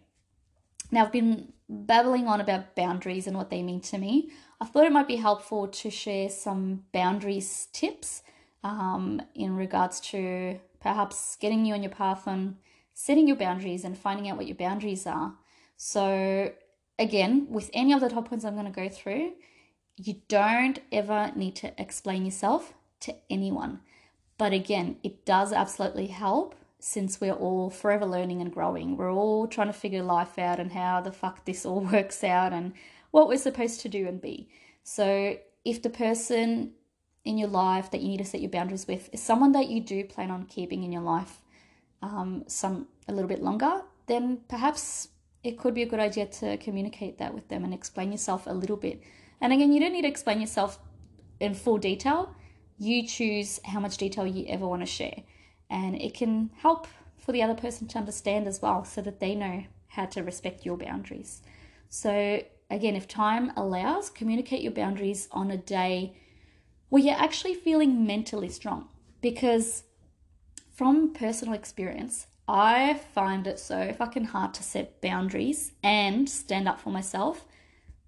Now, 0.91 1.03
I've 1.03 1.11
been 1.11 1.53
babbling 1.67 2.27
on 2.27 2.39
about 2.39 2.75
boundaries 2.75 3.27
and 3.27 3.35
what 3.35 3.49
they 3.49 3.61
mean 3.61 3.81
to 3.81 3.97
me. 3.97 4.29
I 4.61 4.65
thought 4.65 4.85
it 4.85 4.91
might 4.91 5.07
be 5.07 5.17
helpful 5.17 5.67
to 5.67 5.89
share 5.89 6.29
some 6.29 6.85
boundaries 6.93 7.67
tips 7.73 8.21
um, 8.63 9.21
in 9.35 9.55
regards 9.55 9.99
to 10.11 10.59
perhaps 10.81 11.37
getting 11.39 11.65
you 11.65 11.73
on 11.73 11.83
your 11.83 11.91
path 11.91 12.27
on 12.27 12.57
setting 12.93 13.27
your 13.27 13.37
boundaries 13.37 13.83
and 13.83 13.97
finding 13.97 14.29
out 14.29 14.37
what 14.37 14.47
your 14.47 14.55
boundaries 14.55 15.05
are. 15.05 15.35
So, 15.77 16.51
again, 16.97 17.47
with 17.49 17.69
any 17.73 17.93
of 17.93 18.01
the 18.01 18.09
top 18.09 18.29
points 18.29 18.43
I'm 18.45 18.55
going 18.55 18.65
to 18.65 18.71
go 18.71 18.89
through, 18.89 19.33
you 19.97 20.15
don't 20.27 20.79
ever 20.91 21.31
need 21.35 21.55
to 21.57 21.79
explain 21.81 22.25
yourself 22.25 22.73
to 23.01 23.15
anyone 23.29 23.81
But 24.37 24.53
again, 24.53 24.97
it 25.03 25.25
does 25.25 25.53
absolutely 25.53 26.07
help 26.07 26.55
since 26.79 27.19
we're 27.19 27.33
all 27.33 27.69
forever 27.69 28.05
learning 28.05 28.41
and 28.41 28.53
growing. 28.53 28.97
We're 28.97 29.13
all 29.13 29.47
trying 29.47 29.67
to 29.67 29.73
figure 29.73 30.03
life 30.03 30.37
out 30.37 30.59
and 30.59 30.71
how 30.71 31.01
the 31.01 31.11
fuck 31.11 31.45
this 31.45 31.65
all 31.65 31.81
works 31.93 32.23
out 32.23 32.53
and 32.53 32.73
what 33.11 33.27
we're 33.27 33.37
supposed 33.37 33.81
to 33.81 33.89
do 33.89 34.07
and 34.07 34.21
be. 34.21 34.49
So 34.83 35.37
if 35.65 35.81
the 35.81 35.89
person 35.89 36.73
in 37.25 37.37
your 37.37 37.49
life 37.49 37.91
that 37.91 38.01
you 38.01 38.07
need 38.07 38.17
to 38.17 38.25
set 38.25 38.41
your 38.41 38.49
boundaries 38.49 38.87
with 38.87 39.09
is 39.13 39.21
someone 39.21 39.51
that 39.51 39.67
you 39.67 39.81
do 39.81 40.03
plan 40.03 40.31
on 40.31 40.45
keeping 40.45 40.83
in 40.83 40.91
your 40.91 41.01
life 41.01 41.41
um, 42.01 42.43
some 42.47 42.87
a 43.07 43.11
little 43.11 43.27
bit 43.27 43.41
longer, 43.41 43.81
then 44.07 44.39
perhaps 44.47 45.09
it 45.43 45.57
could 45.57 45.73
be 45.73 45.81
a 45.81 45.85
good 45.85 45.99
idea 45.99 46.25
to 46.25 46.57
communicate 46.57 47.17
that 47.17 47.33
with 47.33 47.47
them 47.49 47.63
and 47.63 47.73
explain 47.73 48.11
yourself 48.11 48.47
a 48.47 48.53
little 48.53 48.77
bit. 48.77 49.01
And 49.39 49.53
again, 49.53 49.71
you 49.71 49.79
don't 49.79 49.93
need 49.93 50.01
to 50.01 50.07
explain 50.07 50.41
yourself 50.41 50.79
in 51.39 51.53
full 51.53 51.77
detail. 51.77 52.35
You 52.77 53.05
choose 53.07 53.59
how 53.65 53.79
much 53.79 53.97
detail 53.97 54.25
you 54.27 54.45
ever 54.47 54.67
want 54.67 54.81
to 54.81 54.85
share. 54.85 55.23
And 55.69 55.95
it 55.95 56.13
can 56.13 56.51
help 56.57 56.87
for 57.17 57.31
the 57.31 57.43
other 57.43 57.53
person 57.53 57.87
to 57.89 57.97
understand 57.97 58.47
as 58.47 58.61
well 58.61 58.83
so 58.83 59.01
that 59.01 59.19
they 59.19 59.35
know 59.35 59.65
how 59.89 60.05
to 60.05 60.23
respect 60.23 60.65
your 60.65 60.77
boundaries. 60.77 61.41
So, 61.89 62.43
again, 62.69 62.95
if 62.95 63.07
time 63.07 63.51
allows, 63.55 64.09
communicate 64.09 64.61
your 64.61 64.71
boundaries 64.71 65.27
on 65.31 65.51
a 65.51 65.57
day 65.57 66.15
where 66.89 67.03
you're 67.03 67.15
actually 67.15 67.53
feeling 67.53 68.05
mentally 68.05 68.49
strong. 68.49 68.87
Because 69.21 69.83
from 70.73 71.13
personal 71.13 71.53
experience, 71.53 72.27
I 72.47 73.01
find 73.13 73.45
it 73.45 73.59
so 73.59 73.93
fucking 73.93 74.25
hard 74.25 74.53
to 74.55 74.63
set 74.63 75.01
boundaries 75.01 75.73
and 75.83 76.29
stand 76.29 76.67
up 76.67 76.79
for 76.79 76.91
myself 76.91 77.45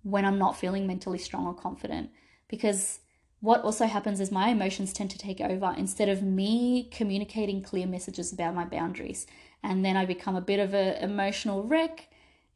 when 0.04 0.24
I'm 0.24 0.40
not 0.40 0.58
feeling 0.58 0.88
mentally 0.88 1.18
strong 1.18 1.46
or 1.46 1.54
confident. 1.54 2.12
Because 2.48 3.00
what 3.42 3.62
also 3.62 3.86
happens 3.86 4.20
is 4.20 4.32
my 4.32 4.50
emotions 4.50 4.94
tend 4.94 5.12
to 5.12 5.18
take 5.18 5.42
over 5.42 5.74
instead 5.78 6.10
of 6.10 6.22
me 6.22 6.90
communicating 6.92 7.62
clear 7.62 7.88
messages 7.88 8.32
about 8.32 8.56
my 8.56 8.66
boundaries. 8.66 9.28
And 9.62 9.84
then 9.84 9.98
I 9.98 10.06
become 10.06 10.36
a 10.36 10.42
bit 10.42 10.60
of 10.60 10.74
an 10.74 11.04
emotional 11.04 11.64
wreck. 11.64 12.08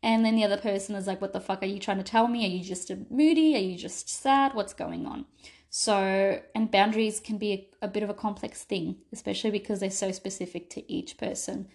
And 0.01 0.25
then 0.25 0.36
the 0.36 0.44
other 0.44 0.58
person 0.58 0.96
is 0.96 1.08
like, 1.08 1.22
What 1.22 1.34
the 1.34 1.39
fuck 1.39 1.63
are 1.63 1.68
you 1.68 1.80
trying 1.80 1.98
to 1.98 2.03
tell 2.03 2.27
me? 2.27 2.46
Are 2.46 2.50
you 2.50 2.63
just 2.63 2.92
moody? 3.10 3.56
Are 3.56 3.60
you 3.60 3.77
just 3.77 4.10
sad? 4.10 4.53
What's 4.53 4.74
going 4.74 5.06
on? 5.06 5.25
So, 5.75 6.39
and 6.53 6.70
boundaries 6.70 7.20
can 7.20 7.39
be 7.39 7.51
a, 7.82 7.86
a, 7.86 7.88
bit 7.88 8.03
of 8.03 8.10
a 8.12 8.13
complex 8.13 8.62
thing, 8.62 8.98
especially 9.12 9.50
because 9.50 9.80
they're 9.80 9.89
so 9.89 10.12
specific 10.12 10.70
to 10.70 10.92
each 10.92 11.18
person. 11.18 11.68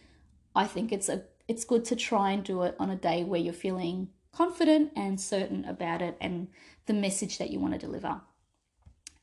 I 0.55 0.67
think 0.67 0.93
it's 0.93 1.09
a 1.09 1.25
it's 1.49 1.65
good 1.65 1.85
to 1.87 1.97
try 1.97 2.31
and 2.31 2.45
do 2.45 2.63
it 2.63 2.77
on 2.79 2.91
a 2.91 2.97
day 2.97 3.25
where 3.25 3.41
you're 3.41 3.53
feeling 3.53 4.11
confident 4.31 4.93
and 4.95 5.21
certain 5.21 5.65
about 5.65 6.01
it 6.01 6.17
and 6.21 6.47
the 6.87 6.95
message 6.95 7.39
that 7.39 7.51
you 7.51 7.59
want 7.59 7.73
to 7.73 7.81
deliver. 7.81 8.21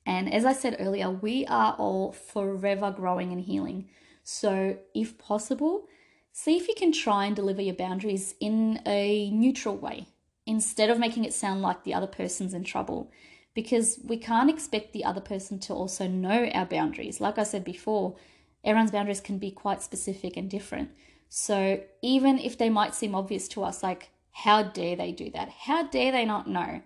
And 0.05 0.33
as 0.33 0.43
I 0.43 0.51
said 0.51 0.75
earlier, 0.77 1.09
we 1.09 1.45
are 1.45 1.75
all 1.79 2.11
forever 2.11 2.91
growing 2.91 3.31
and 3.31 3.39
healing. 3.39 3.87
So, 4.25 4.77
if 4.93 5.17
possible, 5.17 5.87
see 6.33 6.57
if 6.57 6.67
you 6.67 6.75
can 6.75 6.91
try 6.91 7.27
and 7.27 7.35
deliver 7.35 7.61
your 7.61 7.75
boundaries 7.75 8.35
in 8.41 8.81
a 8.85 9.31
neutral 9.31 9.77
way 9.77 10.09
instead 10.45 10.89
of 10.89 10.99
making 10.99 11.23
it 11.23 11.33
sound 11.33 11.61
like 11.61 11.85
the 11.85 11.93
other 11.93 12.07
person's 12.07 12.53
in 12.53 12.65
trouble 12.65 13.09
because 13.55 13.99
we 14.03 14.17
can't 14.17 14.49
expect 14.49 14.93
the 14.93 15.05
other 15.05 15.21
person 15.21 15.57
to 15.57 15.73
also 15.73 16.07
know 16.07 16.49
our 16.53 16.65
boundaries. 16.65 17.21
Like 17.21 17.39
I 17.39 17.43
said 17.43 17.63
before, 17.63 18.15
everyone's 18.63 18.91
boundaries 18.91 19.21
can 19.21 19.39
be 19.39 19.49
quite 19.49 19.81
specific 19.81 20.37
and 20.37 20.49
different. 20.49 20.89
So 21.29 21.81
even 22.01 22.37
if 22.37 22.57
they 22.57 22.69
might 22.69 22.93
seem 22.93 23.15
obvious 23.15 23.47
to 23.49 23.63
us, 23.63 23.81
like, 23.81 24.09
how 24.31 24.61
dare 24.63 24.97
they 24.97 25.13
do 25.13 25.31
that? 25.31 25.49
How 25.49 25.87
dare 25.87 26.11
they 26.11 26.25
not 26.25 26.49
know? 26.49 26.81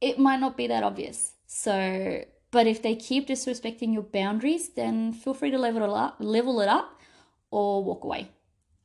It 0.00 0.18
might 0.18 0.40
not 0.40 0.56
be 0.56 0.66
that 0.66 0.82
obvious. 0.82 1.34
So, 1.46 2.24
but 2.50 2.66
if 2.66 2.82
they 2.82 2.96
keep 2.96 3.28
disrespecting 3.28 3.92
your 3.92 4.02
boundaries, 4.02 4.70
then 4.70 5.12
feel 5.12 5.34
free 5.34 5.52
to 5.52 5.58
level 5.58 5.84
it 5.84 5.90
up, 5.90 6.16
level 6.18 6.60
it 6.60 6.68
up, 6.68 7.00
or 7.52 7.84
walk 7.84 8.02
away. 8.02 8.32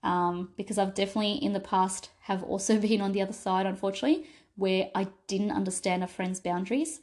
Um, 0.03 0.49
because 0.55 0.77
I've 0.77 0.93
definitely 0.93 1.43
in 1.43 1.53
the 1.53 1.59
past 1.59 2.11
have 2.21 2.43
also 2.43 2.79
been 2.87 3.01
on 3.01 3.11
the 3.11 3.23
other 3.23 3.33
side, 3.33 3.65
unfortunately, 3.65 4.27
where 4.55 4.89
I 4.95 5.07
didn't 5.27 5.51
understand 5.51 6.03
a 6.03 6.07
friend's 6.07 6.39
boundaries. 6.39 7.01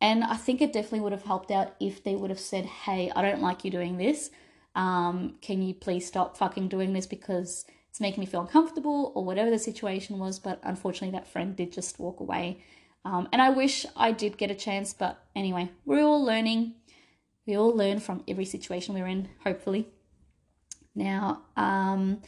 And 0.00 0.22
I 0.24 0.36
think 0.36 0.60
it 0.60 0.72
definitely 0.72 1.00
would 1.00 1.12
have 1.12 1.24
helped 1.24 1.50
out 1.50 1.74
if 1.80 2.04
they 2.04 2.14
would 2.14 2.30
have 2.30 2.38
said, 2.40 2.66
Hey, 2.66 3.10
I 3.14 3.22
don't 3.22 3.42
like 3.42 3.64
you 3.64 3.70
doing 3.70 3.96
this. 3.98 4.30
Um, 4.74 5.36
can 5.40 5.60
you 5.60 5.74
please 5.74 6.06
stop 6.06 6.36
fucking 6.36 6.68
doing 6.68 6.92
this 6.92 7.06
because 7.06 7.64
it's 7.98 8.00
making 8.00 8.20
me 8.20 8.26
feel 8.26 8.42
uncomfortable 8.42 9.12
or 9.16 9.24
whatever 9.24 9.50
the 9.50 9.58
situation 9.58 10.18
was. 10.20 10.38
But 10.38 10.60
unfortunately, 10.62 11.18
that 11.18 11.26
friend 11.26 11.56
did 11.56 11.72
just 11.72 11.98
walk 11.98 12.20
away. 12.20 12.62
Um, 13.04 13.28
and 13.32 13.42
I 13.42 13.50
wish 13.50 13.86
I 13.96 14.12
did 14.12 14.38
get 14.38 14.52
a 14.52 14.54
chance. 14.54 14.92
But 14.92 15.20
anyway, 15.34 15.70
we're 15.84 16.04
all 16.04 16.22
learning. 16.22 16.74
We 17.44 17.56
all 17.56 17.74
learn 17.74 17.98
from 17.98 18.22
every 18.28 18.44
situation 18.44 18.94
we're 18.94 19.08
in, 19.08 19.30
hopefully. 19.42 19.88
Now, 20.94 21.42
um, 21.56 22.22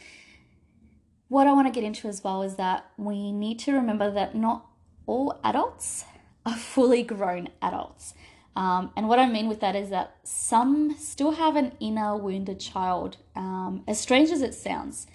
what 1.31 1.47
I 1.47 1.53
want 1.53 1.65
to 1.65 1.71
get 1.71 1.85
into 1.85 2.09
as 2.09 2.21
well 2.25 2.43
is 2.43 2.57
that 2.57 2.87
we 2.97 3.31
need 3.31 3.57
to 3.59 3.71
remember 3.71 4.11
that 4.11 4.35
not 4.35 4.65
all 5.07 5.39
adults 5.45 6.03
are 6.45 6.57
fully 6.57 7.03
grown 7.03 7.47
adults. 7.61 8.13
Um, 8.53 8.91
and 8.97 9.07
what 9.07 9.17
I 9.17 9.29
mean 9.29 9.47
with 9.47 9.61
that 9.61 9.73
is 9.73 9.91
that 9.91 10.17
some 10.25 10.93
still 10.99 11.31
have 11.31 11.55
an 11.55 11.71
inner 11.79 12.17
wounded 12.17 12.59
child, 12.59 13.15
um, 13.33 13.85
as 13.87 13.97
strange 13.97 14.29
as 14.29 14.41
it 14.41 14.53
sounds, 14.53 15.07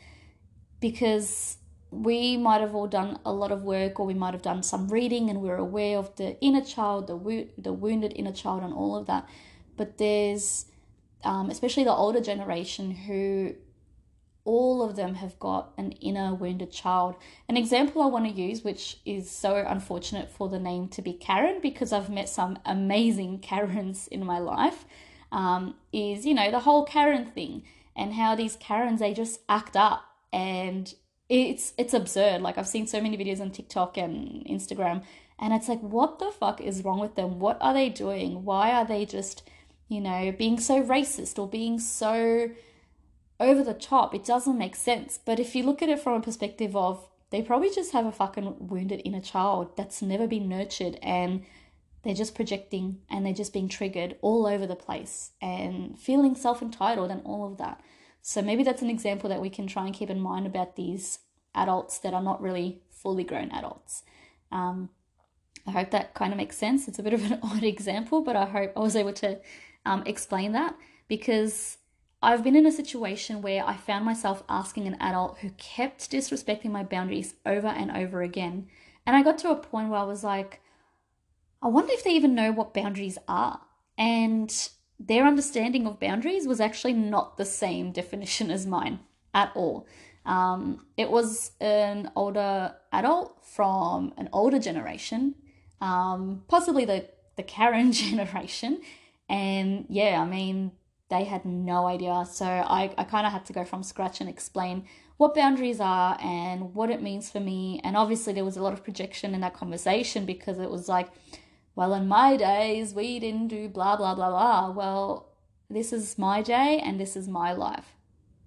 because 0.80 1.58
we 1.90 2.38
might 2.38 2.62
have 2.62 2.75
all 2.75 2.87
done 2.87 3.18
a 3.26 3.32
lot 3.35 3.52
of 3.52 3.62
work 3.62 4.00
or 4.00 4.06
we 4.06 4.14
might 4.14 4.32
have 4.32 4.40
done 4.40 4.62
some 4.62 4.88
reading 4.88 5.28
and 5.28 5.42
we're 5.42 5.58
aware 5.58 5.99
of 5.99 6.16
the 6.16 6.40
inner 6.40 6.64
child, 6.64 7.08
the, 7.08 7.16
wo- 7.16 7.49
the 7.58 7.75
wounded 7.75 8.14
inner 8.16 8.32
child, 8.32 8.62
and 8.62 8.73
all 8.73 8.96
of 8.96 9.06
that. 9.06 9.28
But 9.76 9.99
there's, 9.99 10.64
um, 11.25 11.50
especially 11.50 11.85
the 11.85 11.92
older 11.92 12.23
generation, 12.23 12.90
who 12.92 13.54
all 14.47 14.83
of 14.83 14.97
them 14.97 15.17
have 15.17 15.38
got 15.38 15.73
an 15.76 15.93
inner 15.93 16.33
wounded 16.35 16.73
child. 16.73 17.17
An 17.49 17.57
example 17.57 18.00
I 18.00 18.07
want 18.07 18.25
to 18.26 18.33
use, 18.33 18.65
which 18.65 18.99
is 19.05 19.29
so 19.29 19.57
unfortunate 19.57 20.31
for 20.31 20.49
the 20.49 20.59
name 20.59 20.88
to 20.88 21.03
be 21.03 21.12
Karen, 21.12 21.59
because 21.61 21.93
I've 21.93 22.09
met 22.09 22.29
some 22.29 22.59
amazing 22.65 23.38
Karens 23.43 24.07
in 24.09 24.25
my 24.25 24.38
life, 24.38 24.87
um, 25.33 25.75
is, 25.93 26.25
you 26.25 26.33
know, 26.33 26.50
the 26.50 26.61
whole 26.61 26.85
Karen 26.85 27.26
thing 27.26 27.65
and 27.95 28.15
how 28.15 28.35
these 28.35 28.57
Karens, 28.57 29.00
they 29.00 29.12
just 29.12 29.41
act 29.49 29.76
up 29.76 30.05
and 30.33 30.95
it's 31.29 31.73
it's 31.76 31.93
absurd. 31.93 32.41
Like 32.41 32.57
I've 32.57 32.69
seen 32.69 32.87
so 32.87 33.00
many 33.00 33.17
videos 33.17 33.41
on 33.41 33.50
TikTok 33.50 33.99
and 33.99 34.47
Instagram 34.47 35.03
and 35.38 35.53
it's 35.53 35.69
like 35.69 35.81
what 35.81 36.19
the 36.19 36.31
fuck 36.31 36.61
is 36.61 36.85
wrong 36.85 37.00
with 37.00 37.17
them? 37.17 37.41
What 37.41 37.59
are 37.61 37.75
they 37.75 37.88
doing? 37.88 38.45
Why 38.45 38.71
are 38.71 38.85
they 38.85 39.05
just, 39.05 39.49
you 39.88 40.00
know, 40.00 40.33
being 40.33 40.61
so 40.61 40.83
racist 40.83 41.38
or 41.38 41.49
being 41.49 41.81
so 41.81 42.50
over 43.38 43.62
the 43.62 43.75
top. 43.75 44.14
It 44.14 44.25
doesn't 44.25 44.59
make 44.59 44.76
sense. 44.76 45.19
But 45.25 45.38
if 45.38 45.55
you 45.55 45.62
look 45.62 45.83
at 45.83 45.88
it 45.88 46.00
from 46.00 46.14
a 46.14 46.21
perspective 46.21 46.75
of 46.75 47.09
they 47.31 47.43
probably 47.43 47.71
just 47.71 47.93
have 47.93 48.07
a 48.07 48.12
fucking 48.12 48.57
wounded 48.59 49.02
inner 49.05 49.21
child 49.21 49.76
that's 49.76 50.00
never 50.00 50.26
been 50.26 50.49
nurtured 50.49 50.99
and 51.02 51.45
they're 52.02 52.14
just 52.14 52.37
projecting 52.37 53.00
and 53.11 53.26
they're 53.26 53.35
just 53.35 53.52
being 53.52 53.69
triggered 53.69 54.16
all 54.23 54.47
over 54.47 54.66
the 54.66 54.76
place 54.76 55.33
and 55.43 55.99
feeling 55.99 56.37
self 56.37 56.62
entitled 56.62 57.11
and 57.11 57.23
all 57.25 57.50
of 57.50 57.59
that. 57.59 57.81
So 58.23 58.43
maybe 58.43 58.62
that's 58.62 58.83
an 58.83 58.90
example 58.90 59.28
that 59.28 59.40
we 59.40 59.50
can 59.50 59.66
try 59.66 59.87
and 59.87 59.95
keep 59.95 60.11
in 60.11 60.21
mind 60.21 60.47
about 60.47 60.76
these 60.76 61.19
adults 61.55 61.99
that 62.00 62.14
are 62.14 62.23
not 62.23 62.40
really 62.40 62.83
fully 62.90 63.25
grown 63.25 63.50
adults. 63.50 64.02
Um, 64.52 64.90
I 65.66 65.73
hope 65.73 65.90
that 65.90 66.14
kind 66.14 66.33
of 66.33 66.37
makes 66.37 66.57
sense. 66.57 66.87
It's 66.87 66.99
a 66.99 67.02
bit 67.02 67.12
of 67.12 67.25
an 67.25 67.40
odd 67.43 67.64
example, 67.64 68.23
but 68.23 68.37
I 68.37 68.45
hope 68.45 68.73
I 68.76 68.81
was 68.81 68.97
able 68.97 69.12
to 69.14 69.40
um, 69.85 70.02
explain 70.07 70.52
that 70.52 70.76
because 71.09 71.78
I've 72.23 72.42
been 72.42 72.56
in 72.56 72.66
a 72.66 72.73
situation 72.73 73.42
where 73.42 73.64
I 73.64 73.76
found 73.76 74.04
myself 74.04 74.42
asking 74.49 74.87
an 74.87 74.96
adult 75.00 75.38
who 75.38 75.50
kept 75.50 76.11
disrespecting 76.11 76.70
my 76.70 76.82
boundaries 76.82 77.35
over 77.44 77.68
and 77.68 77.90
over 77.90 78.23
again. 78.23 78.68
And 79.06 79.14
I 79.14 79.23
got 79.23 79.38
to 79.38 79.50
a 79.50 79.56
point 79.56 79.90
where 79.90 80.00
I 80.00 80.04
was 80.04 80.25
like, 80.25 80.61
I 81.62 81.68
wonder 81.68 81.92
if 81.92 82.04
they 82.04 82.11
even 82.11 82.35
know 82.35 82.52
what 82.52 82.75
boundaries 82.75 83.18
are. 83.28 83.61
And 83.99 84.52
their 84.99 85.26
understanding 85.26 85.87
of 85.87 86.00
boundaries 86.00 86.46
was 86.46 86.61
actually 86.61 86.94
not 86.94 87.37
the 87.37 87.44
same 87.44 87.92
definition 87.92 88.50
as 88.52 88.66
mine 88.66 89.00
at 89.35 89.52
all. 89.54 89.87
Um, 90.25 90.87
it 90.96 91.11
was 91.11 91.52
an 91.61 92.11
older 92.16 92.75
adult 92.92 93.44
from 93.44 94.12
an 94.16 94.28
older 94.32 94.58
generation, 94.58 95.37
um, 95.80 96.42
possibly 96.49 96.85
the, 96.85 97.08
the 97.37 97.44
Karen 97.44 97.92
generation. 97.92 98.80
And 99.28 99.87
yeah, 99.88 100.20
I 100.20 100.26
mean, 100.26 100.73
they 101.08 101.25
had 101.25 101.44
no 101.44 101.86
idea. 101.86 102.25
So 102.30 102.46
I, 102.46 102.92
I 102.98 103.04
kind 103.04 103.26
of 103.26 103.32
had 103.32 103.46
to 103.46 103.52
go 103.52 103.64
from 103.64 103.82
scratch 103.82 104.20
and 104.20 104.28
explain 104.28 104.86
what 105.16 105.34
boundaries 105.34 105.80
are 105.80 106.18
and 106.20 106.75
what 106.75 106.90
it 106.90 107.02
means 107.02 107.30
for 107.30 107.40
me. 107.40 107.80
And 107.84 107.96
obviously, 107.96 108.32
there 108.32 108.44
was 108.44 108.56
a 108.56 108.62
lot 108.62 108.72
of 108.72 108.84
projection 108.84 109.34
in 109.34 109.40
that 109.40 109.54
conversation 109.54 110.26
because 110.26 110.58
it 110.58 110.70
was 110.70 110.88
like, 110.88 111.08
well, 111.75 111.94
in 111.94 112.08
my 112.08 112.36
days, 112.36 112.94
we 112.94 113.18
didn't 113.18 113.48
do 113.48 113.68
blah, 113.68 113.96
blah, 113.96 114.14
blah, 114.14 114.30
blah. 114.30 114.70
Well, 114.70 115.32
this 115.70 115.92
is 115.92 116.18
my 116.18 116.42
day 116.42 116.80
and 116.84 116.98
this 116.98 117.16
is 117.16 117.28
my 117.28 117.52
life. 117.52 117.94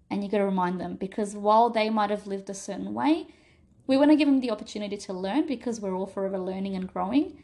And 0.09 0.23
you 0.23 0.29
got 0.29 0.39
to 0.39 0.45
remind 0.45 0.81
them 0.81 0.95
because 0.95 1.35
while 1.35 1.69
they 1.69 1.89
might 1.89 2.09
have 2.09 2.27
lived 2.27 2.49
a 2.49 2.53
certain 2.53 2.93
way, 2.93 3.27
we 3.87 3.97
want 3.97 4.11
to 4.11 4.17
give 4.17 4.27
them 4.27 4.39
the 4.39 4.51
opportunity 4.51 4.97
to 4.97 5.13
learn 5.13 5.47
because 5.47 5.79
we're 5.79 5.93
all 5.93 6.07
forever 6.07 6.39
learning 6.39 6.75
and 6.75 6.91
growing. 6.91 7.43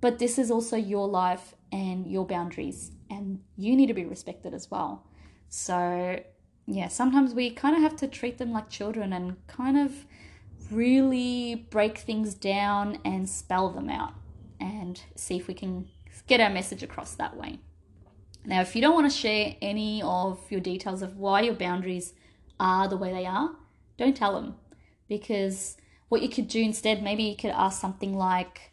But 0.00 0.18
this 0.18 0.38
is 0.38 0.50
also 0.50 0.76
your 0.76 1.08
life 1.08 1.54
and 1.70 2.06
your 2.06 2.26
boundaries 2.26 2.90
and 3.12 3.40
you 3.56 3.76
need 3.76 3.86
to 3.86 3.94
be 3.94 4.06
respected 4.06 4.54
as 4.54 4.70
well. 4.70 5.06
So, 5.48 6.18
yeah, 6.66 6.88
sometimes 6.88 7.34
we 7.34 7.50
kind 7.50 7.76
of 7.76 7.82
have 7.82 7.96
to 7.96 8.08
treat 8.08 8.38
them 8.38 8.52
like 8.52 8.70
children 8.70 9.12
and 9.12 9.36
kind 9.46 9.78
of 9.78 10.06
really 10.70 11.66
break 11.70 11.98
things 11.98 12.34
down 12.34 12.98
and 13.04 13.28
spell 13.28 13.68
them 13.68 13.90
out 13.90 14.14
and 14.58 15.02
see 15.14 15.36
if 15.36 15.46
we 15.46 15.54
can 15.54 15.88
get 16.26 16.40
our 16.40 16.50
message 16.50 16.82
across 16.82 17.14
that 17.16 17.36
way. 17.36 17.58
Now, 18.44 18.62
if 18.62 18.74
you 18.74 18.80
don't 18.80 18.94
want 18.94 19.10
to 19.10 19.16
share 19.16 19.56
any 19.60 20.02
of 20.02 20.40
your 20.50 20.60
details 20.60 21.02
of 21.02 21.16
why 21.16 21.42
your 21.42 21.54
boundaries 21.54 22.14
are 22.58 22.88
the 22.88 22.96
way 22.96 23.12
they 23.12 23.26
are, 23.26 23.50
don't 23.98 24.16
tell 24.16 24.34
them 24.34 24.54
because 25.08 25.76
what 26.08 26.22
you 26.22 26.28
could 26.28 26.48
do 26.48 26.60
instead, 26.60 27.02
maybe 27.02 27.24
you 27.24 27.36
could 27.36 27.50
ask 27.50 27.80
something 27.80 28.16
like, 28.16 28.71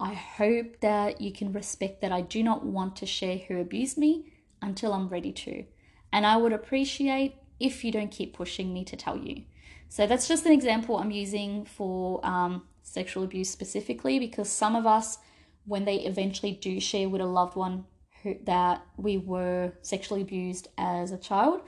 I 0.00 0.14
hope 0.14 0.80
that 0.80 1.20
you 1.20 1.32
can 1.32 1.52
respect 1.52 2.00
that 2.02 2.12
I 2.12 2.20
do 2.20 2.42
not 2.42 2.64
want 2.64 2.96
to 2.96 3.06
share 3.06 3.38
who 3.38 3.60
abused 3.60 3.98
me 3.98 4.32
until 4.62 4.92
I'm 4.92 5.08
ready 5.08 5.32
to. 5.32 5.64
And 6.12 6.24
I 6.24 6.36
would 6.36 6.52
appreciate 6.52 7.36
if 7.58 7.84
you 7.84 7.90
don't 7.90 8.10
keep 8.10 8.34
pushing 8.34 8.72
me 8.72 8.84
to 8.84 8.96
tell 8.96 9.18
you. 9.18 9.42
So 9.88 10.06
that's 10.06 10.28
just 10.28 10.46
an 10.46 10.52
example 10.52 10.98
I'm 10.98 11.10
using 11.10 11.64
for 11.64 12.24
um, 12.24 12.64
sexual 12.82 13.24
abuse 13.24 13.50
specifically 13.50 14.18
because 14.18 14.48
some 14.48 14.76
of 14.76 14.86
us, 14.86 15.18
when 15.64 15.84
they 15.84 15.96
eventually 15.96 16.52
do 16.52 16.80
share 16.80 17.08
with 17.08 17.20
a 17.20 17.26
loved 17.26 17.56
one 17.56 17.84
who, 18.22 18.36
that 18.44 18.82
we 18.96 19.16
were 19.16 19.72
sexually 19.82 20.22
abused 20.22 20.68
as 20.76 21.10
a 21.10 21.18
child, 21.18 21.62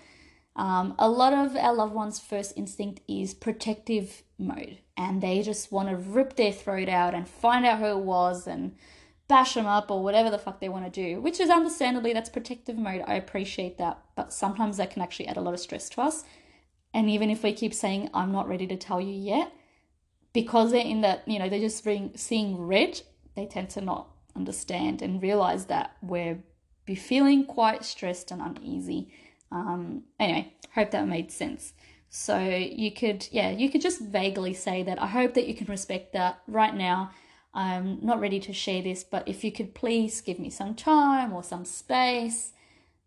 um, 0.56 0.94
a 0.98 1.08
lot 1.08 1.32
of 1.32 1.56
our 1.56 1.74
loved 1.74 1.94
ones' 1.94 2.20
first 2.20 2.56
instinct 2.56 3.00
is 3.08 3.34
protective 3.34 4.22
mode, 4.38 4.78
and 5.00 5.22
they 5.22 5.40
just 5.40 5.72
want 5.72 5.88
to 5.88 5.96
rip 5.96 6.36
their 6.36 6.52
throat 6.52 6.88
out 6.90 7.14
and 7.14 7.26
find 7.26 7.64
out 7.64 7.78
who 7.78 7.86
it 7.86 8.04
was 8.04 8.46
and 8.46 8.76
bash 9.28 9.54
them 9.54 9.64
up 9.64 9.90
or 9.90 10.02
whatever 10.02 10.28
the 10.28 10.38
fuck 10.38 10.60
they 10.60 10.68
want 10.68 10.84
to 10.84 10.90
do, 10.90 11.22
which 11.22 11.40
is 11.40 11.48
understandably 11.48 12.12
that's 12.12 12.28
protective 12.28 12.76
mode. 12.76 13.02
I 13.06 13.14
appreciate 13.14 13.78
that, 13.78 13.98
but 14.14 14.30
sometimes 14.30 14.76
that 14.76 14.90
can 14.90 15.00
actually 15.00 15.28
add 15.28 15.38
a 15.38 15.40
lot 15.40 15.54
of 15.54 15.60
stress 15.60 15.88
to 15.90 16.02
us. 16.02 16.24
And 16.92 17.08
even 17.08 17.30
if 17.30 17.42
we 17.42 17.54
keep 17.54 17.72
saying, 17.72 18.10
I'm 18.12 18.30
not 18.30 18.46
ready 18.46 18.66
to 18.66 18.76
tell 18.76 19.00
you 19.00 19.14
yet, 19.14 19.50
because 20.34 20.70
they're 20.70 20.84
in 20.84 21.00
that, 21.00 21.26
you 21.26 21.38
know, 21.38 21.48
they're 21.48 21.60
just 21.60 21.82
seeing 22.16 22.58
red, 22.58 23.00
they 23.36 23.46
tend 23.46 23.70
to 23.70 23.80
not 23.80 24.08
understand 24.36 25.00
and 25.00 25.22
realize 25.22 25.64
that 25.66 25.96
we're 26.02 26.42
be 26.84 26.94
feeling 26.94 27.46
quite 27.46 27.84
stressed 27.84 28.30
and 28.30 28.42
uneasy. 28.42 29.12
Um, 29.50 30.02
anyway, 30.18 30.52
hope 30.74 30.90
that 30.90 31.08
made 31.08 31.32
sense. 31.32 31.72
So 32.12 32.40
you 32.40 32.90
could, 32.90 33.28
yeah, 33.30 33.50
you 33.50 33.70
could 33.70 33.80
just 33.80 34.00
vaguely 34.00 34.52
say 34.52 34.82
that 34.82 35.00
I 35.00 35.06
hope 35.06 35.34
that 35.34 35.46
you 35.46 35.54
can 35.54 35.68
respect 35.68 36.12
that 36.12 36.40
right 36.48 36.74
now. 36.74 37.12
I'm 37.54 38.04
not 38.04 38.20
ready 38.20 38.40
to 38.40 38.52
share 38.52 38.82
this, 38.82 39.04
but 39.04 39.26
if 39.28 39.44
you 39.44 39.52
could 39.52 39.74
please 39.74 40.20
give 40.20 40.40
me 40.40 40.50
some 40.50 40.74
time 40.74 41.32
or 41.32 41.44
some 41.44 41.64
space 41.64 42.52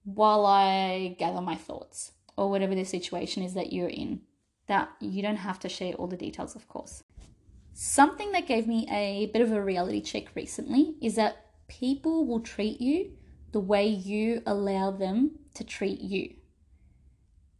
while 0.06 0.46
I 0.46 1.18
gather 1.20 1.42
my 1.42 1.56
thoughts 1.56 2.14
or 2.38 2.50
whatever 2.50 2.76
the 2.76 2.86
situation 2.86 3.44
is 3.44 3.54
that 3.56 3.74
you're 3.74 3.90
in. 3.90 4.22
That 4.68 4.90
you 5.02 5.22
don't 5.22 5.36
have 5.36 5.60
to 5.60 5.70
share 5.70 5.94
all 5.96 6.08
the 6.08 6.16
details, 6.16 6.56
of 6.56 6.70
course. 6.70 7.04
Something 7.74 8.32
that 8.32 8.48
gave 8.48 8.68
me 8.68 8.88
a 8.90 9.26
bit 9.34 9.42
of 9.42 9.52
a 9.52 9.62
reality 9.62 10.00
check 10.00 10.34
recently 10.34 10.96
is 11.02 11.16
that 11.16 11.46
people 11.68 12.26
will 12.26 12.40
treat 12.40 12.80
you 12.80 13.12
the 13.52 13.60
way 13.60 13.86
you 13.86 14.42
allow 14.46 14.92
them 14.92 15.32
to 15.56 15.66
treat 15.66 16.00
you. 16.00 16.36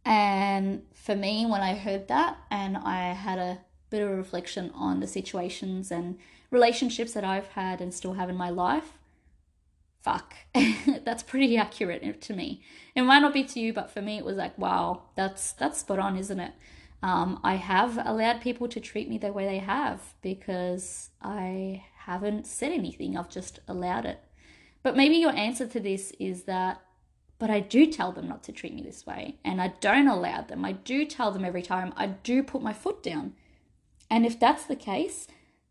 And 0.04 0.82
for 0.92 1.16
me, 1.16 1.46
when 1.46 1.60
I 1.60 1.74
heard 1.74 2.08
that 2.08 2.38
and 2.50 2.76
I 2.76 3.12
had 3.12 3.38
a 3.38 3.58
bit 3.90 4.02
of 4.02 4.10
a 4.10 4.16
reflection 4.16 4.70
on 4.74 5.00
the 5.00 5.06
situations 5.06 5.90
and 5.90 6.18
relationships 6.50 7.12
that 7.14 7.24
I've 7.24 7.48
had 7.48 7.80
and 7.80 7.92
still 7.92 8.14
have 8.14 8.28
in 8.28 8.36
my 8.36 8.50
life, 8.50 8.98
fuck, 10.02 10.34
that's 11.04 11.22
pretty 11.22 11.56
accurate 11.56 12.20
to 12.22 12.34
me. 12.34 12.62
It 12.94 13.02
might 13.02 13.20
not 13.20 13.32
be 13.32 13.44
to 13.44 13.60
you, 13.60 13.72
but 13.72 13.90
for 13.90 14.02
me, 14.02 14.18
it 14.18 14.24
was 14.24 14.36
like, 14.36 14.56
wow, 14.58 15.04
that's 15.14 15.52
that's 15.52 15.78
spot 15.78 15.98
on, 15.98 16.18
isn't 16.18 16.40
it? 16.40 16.52
Um, 17.02 17.40
I 17.44 17.56
have 17.56 17.98
allowed 18.04 18.40
people 18.40 18.68
to 18.68 18.80
treat 18.80 19.08
me 19.08 19.18
the 19.18 19.32
way 19.32 19.44
they 19.44 19.58
have 19.58 20.14
because 20.22 21.10
I 21.22 21.84
haven't 21.98 22.46
said 22.46 22.72
anything. 22.72 23.16
I've 23.16 23.28
just 23.28 23.60
allowed 23.68 24.06
it. 24.06 24.20
But 24.82 24.96
maybe 24.96 25.16
your 25.16 25.32
answer 25.32 25.66
to 25.66 25.80
this 25.80 26.12
is 26.18 26.44
that, 26.44 26.80
but 27.38 27.50
I 27.50 27.60
do 27.60 27.86
tell 27.86 28.12
them 28.12 28.28
not 28.28 28.42
to 28.44 28.52
treat 28.52 28.74
me 28.74 28.82
this 28.82 29.06
way, 29.06 29.36
and 29.44 29.60
I 29.60 29.74
don't 29.80 30.08
allow 30.08 30.42
them. 30.42 30.64
I 30.64 30.72
do 30.72 31.04
tell 31.04 31.30
them 31.30 31.44
every 31.44 31.62
time. 31.62 31.92
I 31.96 32.06
do 32.06 32.42
put 32.42 32.62
my 32.62 32.72
foot 32.72 33.02
down. 33.02 33.34
And 34.10 34.24
if 34.24 34.38
that's 34.38 34.64
the 34.64 34.76
case, 34.76 35.26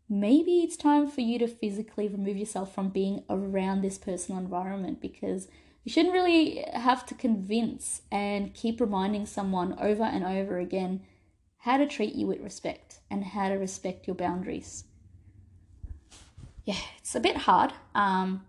maybe 0.08 0.60
it's 0.60 0.76
time 0.76 1.08
for 1.08 1.22
you 1.22 1.38
to 1.38 1.48
physically 1.48 2.08
remove 2.08 2.36
yourself 2.36 2.74
from 2.74 2.90
being 2.90 3.24
around 3.30 3.80
this 3.80 3.98
personal 3.98 4.40
environment 4.40 5.00
because 5.00 5.48
you 5.84 5.92
shouldn't 5.92 6.14
really 6.14 6.64
have 6.72 7.06
to 7.06 7.14
convince 7.14 8.02
and 8.10 8.54
keep 8.54 8.80
reminding 8.80 9.26
someone 9.26 9.76
over 9.78 10.02
and 10.02 10.24
over 10.24 10.58
again 10.58 11.02
how 11.58 11.76
to 11.76 11.86
treat 11.86 12.14
you 12.14 12.26
with 12.26 12.40
respect 12.40 13.00
and 13.10 13.24
how 13.24 13.48
to 13.48 13.54
respect 13.54 14.06
your 14.06 14.16
boundaries. 14.16 14.84
Yeah, 16.64 16.80
it's 16.98 17.14
a 17.14 17.20
bit 17.20 17.36
hard 17.38 17.72
um, 17.94 18.44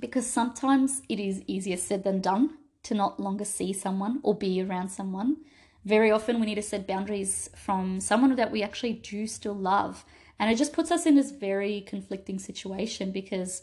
because 0.00 0.26
sometimes 0.26 1.02
it 1.08 1.20
is 1.20 1.42
easier 1.46 1.76
said 1.76 2.04
than 2.04 2.20
done 2.20 2.58
to 2.82 2.94
not 2.94 3.20
longer 3.20 3.44
see 3.44 3.72
someone 3.72 4.20
or 4.22 4.34
be 4.34 4.62
around 4.62 4.88
someone. 4.88 5.36
Very 5.84 6.10
often, 6.10 6.40
we 6.40 6.46
need 6.46 6.56
to 6.56 6.62
set 6.62 6.86
boundaries 6.86 7.50
from 7.54 8.00
someone 8.00 8.34
that 8.36 8.50
we 8.50 8.62
actually 8.62 8.94
do 8.94 9.26
still 9.26 9.54
love 9.54 10.04
and 10.40 10.50
it 10.50 10.56
just 10.56 10.72
puts 10.72 10.90
us 10.90 11.04
in 11.04 11.16
this 11.16 11.30
very 11.30 11.82
conflicting 11.82 12.38
situation 12.38 13.12
because, 13.12 13.60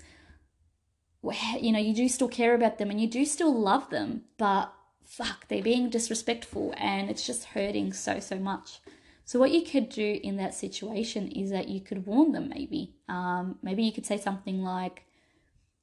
you 1.60 1.72
know, 1.72 1.80
you 1.80 1.96
do 1.96 2.08
still 2.08 2.28
care 2.28 2.54
about 2.54 2.78
them 2.78 2.92
and 2.92 3.02
you 3.02 3.10
do 3.10 3.26
still 3.26 3.52
love 3.52 3.90
them, 3.90 4.26
but 4.38 4.72
fuck, 5.04 5.48
they're 5.48 5.64
being 5.64 5.90
disrespectful 5.90 6.76
and 6.78 7.10
it's 7.10 7.26
just 7.26 7.46
hurting 7.46 7.94
so, 7.94 8.20
so 8.20 8.36
much. 8.38 8.80
So, 9.26 9.40
what 9.40 9.52
you 9.52 9.64
could 9.64 9.90
do 9.90 10.20
in 10.24 10.38
that 10.38 10.54
situation 10.54 11.30
is 11.32 11.50
that 11.50 11.68
you 11.68 11.82
could 11.82 12.06
warn 12.06 12.32
them, 12.32 12.48
maybe. 12.48 12.94
Um, 13.10 13.58
maybe 13.64 13.84
you 13.84 13.92
could 13.92 14.06
say 14.06 14.18
something 14.18 14.62
like, 14.62 15.04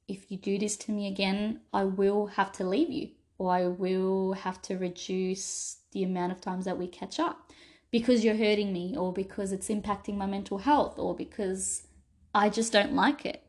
if 0.07 0.31
you 0.31 0.37
do 0.37 0.57
this 0.57 0.77
to 0.77 0.91
me 0.91 1.07
again, 1.07 1.61
I 1.73 1.83
will 1.83 2.27
have 2.27 2.51
to 2.53 2.63
leave 2.63 2.91
you, 2.91 3.09
or 3.37 3.51
I 3.51 3.67
will 3.67 4.33
have 4.33 4.61
to 4.63 4.77
reduce 4.77 5.77
the 5.91 6.03
amount 6.03 6.31
of 6.31 6.41
times 6.41 6.65
that 6.65 6.77
we 6.77 6.87
catch 6.87 7.19
up 7.19 7.51
because 7.91 8.23
you're 8.23 8.35
hurting 8.35 8.73
me 8.73 8.95
or 8.97 9.13
because 9.13 9.51
it's 9.51 9.69
impacting 9.69 10.17
my 10.17 10.25
mental 10.25 10.57
health 10.57 10.99
or 10.99 11.15
because 11.15 11.87
I 12.33 12.49
just 12.49 12.73
don't 12.73 12.93
like 12.93 13.25
it. 13.25 13.41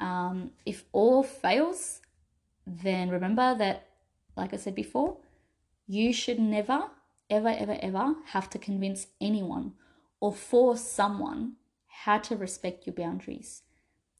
Um, 0.00 0.50
if 0.66 0.84
all 0.92 1.22
fails, 1.22 2.00
then 2.66 3.08
remember 3.08 3.56
that, 3.56 3.88
like 4.36 4.52
I 4.52 4.58
said 4.58 4.74
before, 4.74 5.16
you 5.86 6.12
should 6.12 6.38
never, 6.38 6.90
ever, 7.30 7.48
ever, 7.48 7.78
ever 7.80 8.14
have 8.26 8.50
to 8.50 8.58
convince 8.58 9.06
anyone 9.20 9.72
or 10.20 10.32
force 10.34 10.82
someone 10.82 11.54
how 11.86 12.18
to 12.18 12.36
respect 12.36 12.86
your 12.86 12.94
boundaries. 12.94 13.62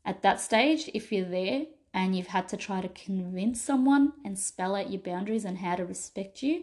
At 0.09 0.23
that 0.23 0.41
stage, 0.41 0.89
if 0.95 1.13
you're 1.13 1.29
there 1.29 1.67
and 1.93 2.17
you've 2.17 2.29
had 2.29 2.49
to 2.49 2.57
try 2.57 2.81
to 2.81 2.89
convince 2.89 3.61
someone 3.61 4.15
and 4.25 4.39
spell 4.39 4.75
out 4.75 4.91
your 4.91 5.03
boundaries 5.03 5.45
and 5.45 5.59
how 5.59 5.77
to 5.77 5.85
respect 5.85 6.43
you, 6.43 6.63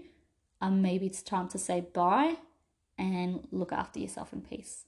um, 0.62 0.82
maybe 0.82 1.06
it's 1.06 1.22
time 1.22 1.48
to 1.50 1.60
say 1.60 1.82
bye 1.82 2.38
and 2.98 3.48
look 3.52 3.72
after 3.72 4.00
yourself 4.00 4.34
in 4.34 4.42
peace. 4.42 4.86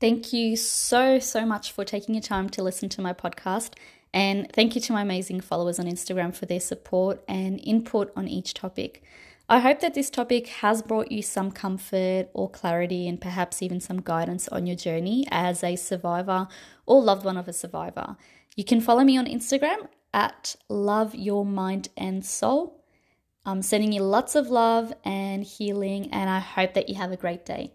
Thank 0.00 0.32
you 0.32 0.56
so, 0.56 1.18
so 1.18 1.44
much 1.44 1.70
for 1.70 1.84
taking 1.84 2.14
your 2.14 2.22
time 2.22 2.48
to 2.48 2.62
listen 2.62 2.88
to 2.88 3.02
my 3.02 3.12
podcast. 3.12 3.74
And 4.14 4.50
thank 4.54 4.74
you 4.74 4.80
to 4.80 4.94
my 4.94 5.02
amazing 5.02 5.42
followers 5.42 5.78
on 5.78 5.84
Instagram 5.84 6.34
for 6.34 6.46
their 6.46 6.60
support 6.60 7.22
and 7.28 7.60
input 7.62 8.10
on 8.16 8.26
each 8.26 8.54
topic. 8.54 9.02
I 9.50 9.60
hope 9.60 9.80
that 9.80 9.94
this 9.94 10.10
topic 10.10 10.46
has 10.48 10.82
brought 10.82 11.10
you 11.10 11.22
some 11.22 11.50
comfort 11.50 12.28
or 12.34 12.50
clarity 12.50 13.08
and 13.08 13.18
perhaps 13.18 13.62
even 13.62 13.80
some 13.80 14.02
guidance 14.02 14.46
on 14.48 14.66
your 14.66 14.76
journey 14.76 15.26
as 15.30 15.64
a 15.64 15.74
survivor 15.74 16.48
or 16.88 17.02
loved 17.02 17.24
one 17.24 17.36
of 17.36 17.46
a 17.46 17.52
survivor. 17.52 18.16
You 18.56 18.64
can 18.64 18.80
follow 18.80 19.04
me 19.04 19.16
on 19.16 19.26
Instagram 19.26 19.88
at 20.12 20.56
Love 20.68 21.14
Your 21.14 21.44
Mind 21.44 21.90
and 21.96 22.24
Soul. 22.24 22.82
I'm 23.44 23.62
sending 23.62 23.92
you 23.92 24.02
lots 24.02 24.34
of 24.34 24.48
love 24.48 24.92
and 25.04 25.44
healing, 25.44 26.08
and 26.12 26.28
I 26.28 26.40
hope 26.40 26.74
that 26.74 26.88
you 26.88 26.96
have 26.96 27.12
a 27.12 27.16
great 27.16 27.44
day. 27.46 27.72